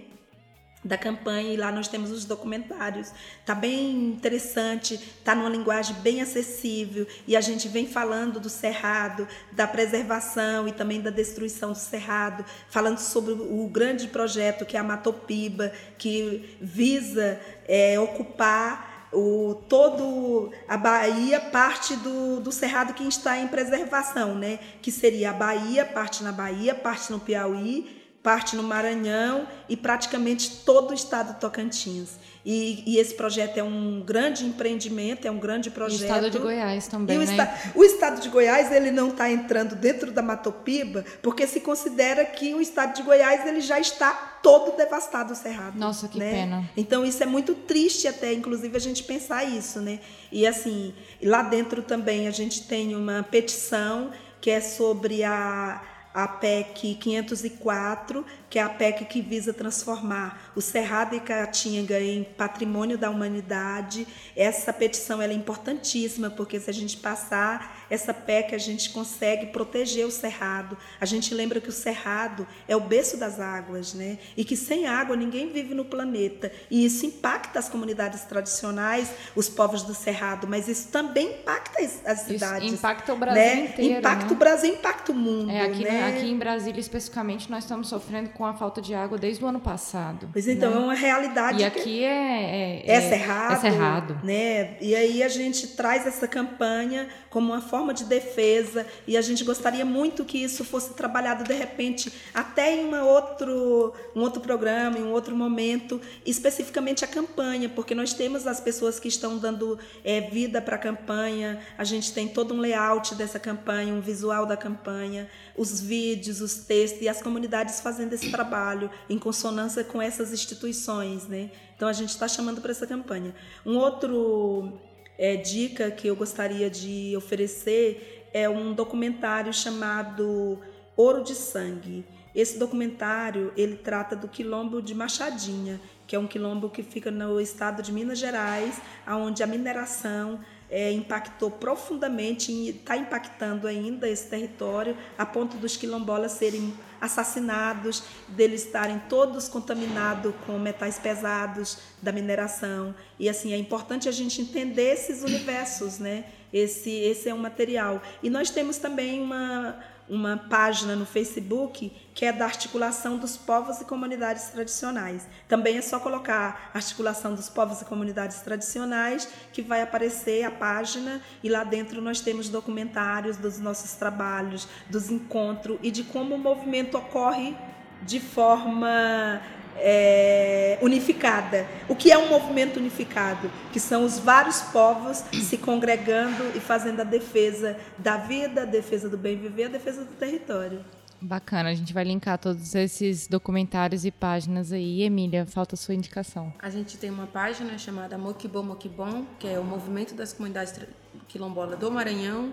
[0.82, 3.12] Da campanha e lá nós temos os documentários.
[3.44, 9.28] Tá bem interessante, tá numa linguagem bem acessível e a gente vem falando do cerrado,
[9.52, 14.80] da preservação e também da destruição do cerrado, falando sobre o grande projeto que é
[14.80, 23.02] a Matopiba, que visa é, ocupar o todo a Bahia parte do, do cerrado que
[23.02, 24.60] está em preservação, né?
[24.80, 30.62] Que seria a Bahia, parte na Bahia, parte no Piauí parte no Maranhão e praticamente
[30.64, 32.18] todo o estado do Tocantins.
[32.44, 36.00] E, e, esse projeto é um grande empreendimento, é um grande projeto.
[36.00, 37.26] E o estado de Goiás também, o, né?
[37.26, 42.24] esta, o estado de Goiás ele não está entrando dentro da Matopiba, porque se considera
[42.24, 45.78] que o estado de Goiás ele já está todo devastado, o cerrado.
[45.78, 46.30] Nossa, que né?
[46.30, 46.70] pena.
[46.74, 50.00] Então isso é muito triste até, inclusive a gente pensar isso, né?
[50.32, 54.10] E assim, lá dentro também a gente tem uma petição
[54.40, 55.82] que é sobre a
[56.14, 62.24] a PEC 504, que é a PEC que visa transformar o Cerrado e Caatinga em
[62.24, 64.06] patrimônio da humanidade.
[64.36, 70.04] Essa petição é importantíssima, porque se a gente passar essa PEC, a gente consegue proteger
[70.04, 70.76] o Cerrado.
[71.00, 74.18] A gente lembra que o Cerrado é o berço das águas, né?
[74.36, 76.50] E que sem água ninguém vive no planeta.
[76.68, 82.20] E isso impacta as comunidades tradicionais, os povos do Cerrado, mas isso também impacta as
[82.20, 82.66] cidades.
[82.66, 83.64] Isso impacta o Brasil né?
[83.66, 83.98] inteiro.
[84.00, 84.32] Impacta né?
[84.32, 85.52] o Brasil, impacta o mundo.
[85.52, 86.08] É, aqui, né?
[86.08, 89.60] aqui em Brasília, especificamente, nós estamos sofrendo com a falta de água desde o ano
[89.60, 90.30] passado.
[90.32, 90.76] Pois então, né?
[90.76, 91.60] é uma realidade.
[91.60, 94.20] E aqui é, é, é, cerrado, é cerrado.
[94.24, 94.78] Né?
[94.80, 99.44] E aí a gente traz essa campanha como uma forma de defesa e a gente
[99.44, 104.96] gostaria muito que isso fosse trabalhado de repente até em uma outro, um outro programa,
[104.96, 109.78] em um outro momento, especificamente a campanha, porque nós temos as pessoas que estão dando
[110.02, 114.46] é, vida para a campanha, a gente tem todo um layout dessa campanha, um visual
[114.46, 120.00] da campanha, os vídeos, os textos e as comunidades fazendo esse trabalho em consonância com
[120.00, 121.50] essas instituições, né?
[121.76, 123.34] Então a gente está chamando para essa campanha.
[123.64, 124.72] Um outro
[125.18, 130.58] é, dica que eu gostaria de oferecer é um documentário chamado
[130.96, 132.04] Ouro de Sangue.
[132.34, 137.40] Esse documentário ele trata do quilombo de Machadinha, que é um quilombo que fica no
[137.40, 144.28] estado de Minas Gerais, onde a mineração é, impactou profundamente e está impactando ainda esse
[144.28, 152.12] território, a ponto dos quilombolas serem assassinados, deles estarem todos contaminados com metais pesados da
[152.12, 152.94] mineração.
[153.18, 156.24] E assim, é importante a gente entender esses universos, né?
[156.52, 158.02] Esse, esse é um material.
[158.22, 159.78] E nós temos também uma,
[160.10, 165.26] uma página no Facebook que é da articulação dos povos e comunidades tradicionais.
[165.48, 171.22] Também é só colocar articulação dos povos e comunidades tradicionais que vai aparecer a página
[171.42, 176.38] e lá dentro nós temos documentários dos nossos trabalhos, dos encontros e de como o
[176.38, 177.56] movimento ocorre
[178.02, 179.40] de forma
[179.76, 181.66] é, unificada.
[181.88, 183.50] O que é um movimento unificado?
[183.72, 189.08] Que são os vários povos se congregando e fazendo a defesa da vida, a defesa
[189.08, 190.84] do bem viver, a defesa do território.
[191.22, 195.02] Bacana, a gente vai linkar todos esses documentários e páginas aí.
[195.02, 196.50] Emília, falta a sua indicação.
[196.58, 200.80] A gente tem uma página chamada Mokibom Mokibom, que é o movimento das comunidades
[201.28, 202.50] quilombolas do Maranhão,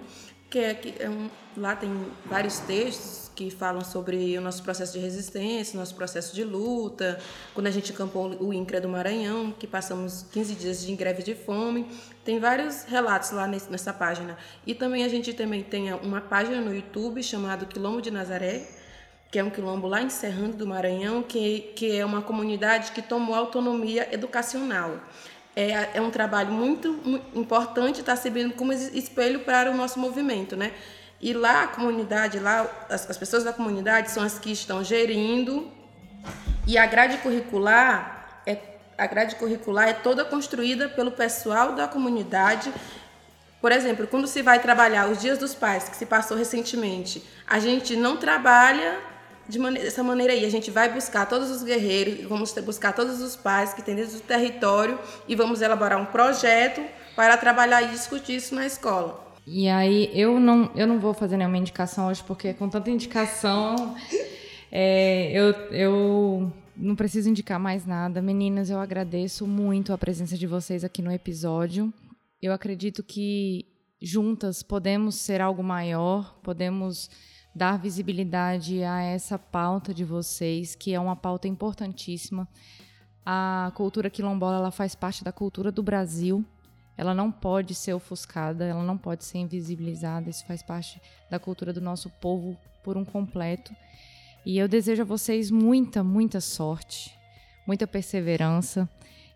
[0.49, 1.89] que é, que é um, lá tem
[2.25, 7.19] vários textos que falam sobre o nosso processo de resistência, nosso processo de luta,
[7.53, 11.35] quando a gente campou o INCRA do Maranhão, que passamos 15 dias de greve de
[11.35, 11.85] fome.
[12.25, 14.35] Tem vários relatos lá nessa página.
[14.65, 18.67] E também a gente também tem uma página no YouTube chamada Quilombo de Nazaré,
[19.29, 23.03] que é um quilombo lá em Serrano do Maranhão, que, que é uma comunidade que
[23.03, 24.99] tomou autonomia educacional.
[25.55, 30.55] é, é um trabalho muito, muito importante, está servindo como espelho para o nosso movimento,
[30.55, 30.71] né?
[31.19, 35.71] E lá a comunidade, lá as, as pessoas da comunidade são as que estão gerindo
[36.65, 38.57] e a grade curricular é
[38.97, 42.73] a grade curricular é toda construída pelo pessoal da comunidade.
[43.61, 47.59] Por exemplo, quando se vai trabalhar os dias dos pais, que se passou recentemente, a
[47.59, 48.99] gente não trabalha
[49.47, 50.45] de maneira, dessa maneira aí.
[50.45, 54.13] A gente vai buscar todos os guerreiros, vamos buscar todos os pais que têm dentro
[54.13, 56.83] do território e vamos elaborar um projeto
[57.15, 59.26] para trabalhar e discutir isso na escola.
[59.49, 63.95] E aí, eu não, eu não vou fazer nenhuma indicação hoje, porque com tanta indicação,
[64.69, 68.21] é, eu, eu não preciso indicar mais nada.
[68.21, 71.93] Meninas, eu agradeço muito a presença de vocês aqui no episódio.
[72.41, 73.65] Eu acredito que
[74.01, 77.09] juntas podemos ser algo maior, podemos
[77.55, 82.45] dar visibilidade a essa pauta de vocês, que é uma pauta importantíssima.
[83.25, 86.45] A cultura quilombola ela faz parte da cultura do Brasil.
[86.97, 90.29] Ela não pode ser ofuscada, ela não pode ser invisibilizada.
[90.29, 93.75] Isso faz parte da cultura do nosso povo por um completo.
[94.45, 97.13] E eu desejo a vocês muita, muita sorte,
[97.65, 98.89] muita perseverança.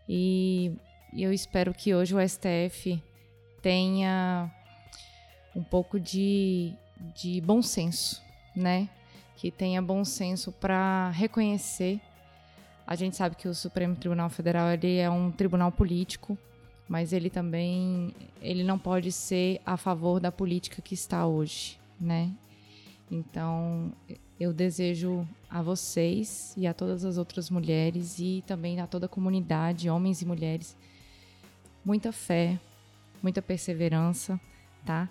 [0.09, 0.75] E
[1.13, 3.01] eu espero que hoje o STF
[3.61, 4.49] tenha
[5.55, 6.73] um pouco de
[7.15, 8.21] de bom senso,
[8.55, 8.87] né?
[9.35, 11.99] Que tenha bom senso para reconhecer.
[12.85, 16.37] A gente sabe que o Supremo Tribunal Federal ele é um tribunal político,
[16.91, 22.29] mas ele também ele não pode ser a favor da política que está hoje, né?
[23.09, 23.93] Então,
[24.37, 29.09] eu desejo a vocês e a todas as outras mulheres e também a toda a
[29.09, 30.75] comunidade, homens e mulheres,
[31.85, 32.59] muita fé,
[33.23, 34.37] muita perseverança,
[34.85, 35.07] tá?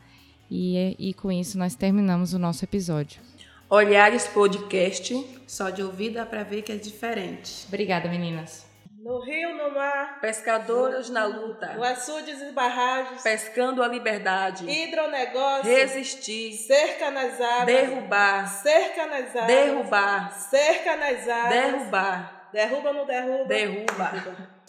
[0.50, 3.22] E, e com isso nós terminamos o nosso episódio.
[3.70, 5.14] Olhares Podcast.
[5.46, 7.64] Só de ouvir dá para ver que é diferente.
[7.68, 8.69] Obrigada, meninas.
[9.02, 10.20] No rio, no mar.
[10.20, 11.72] Pescadores no, na luta.
[11.72, 13.22] No açudes e barragens.
[13.22, 14.68] Pescando a liberdade.
[14.70, 15.64] Hidronegócio.
[15.64, 16.52] Resistir.
[16.52, 17.64] Cerca nas águas.
[17.64, 18.46] Derrubar.
[18.46, 19.46] Cerca nas águas.
[19.46, 20.32] Derrubar.
[20.50, 21.50] Cerca nas águas.
[21.50, 22.48] Derrubar.
[22.52, 23.44] Derruba ou não derruba?
[23.46, 24.04] Derruba.
[24.12, 24.60] derruba.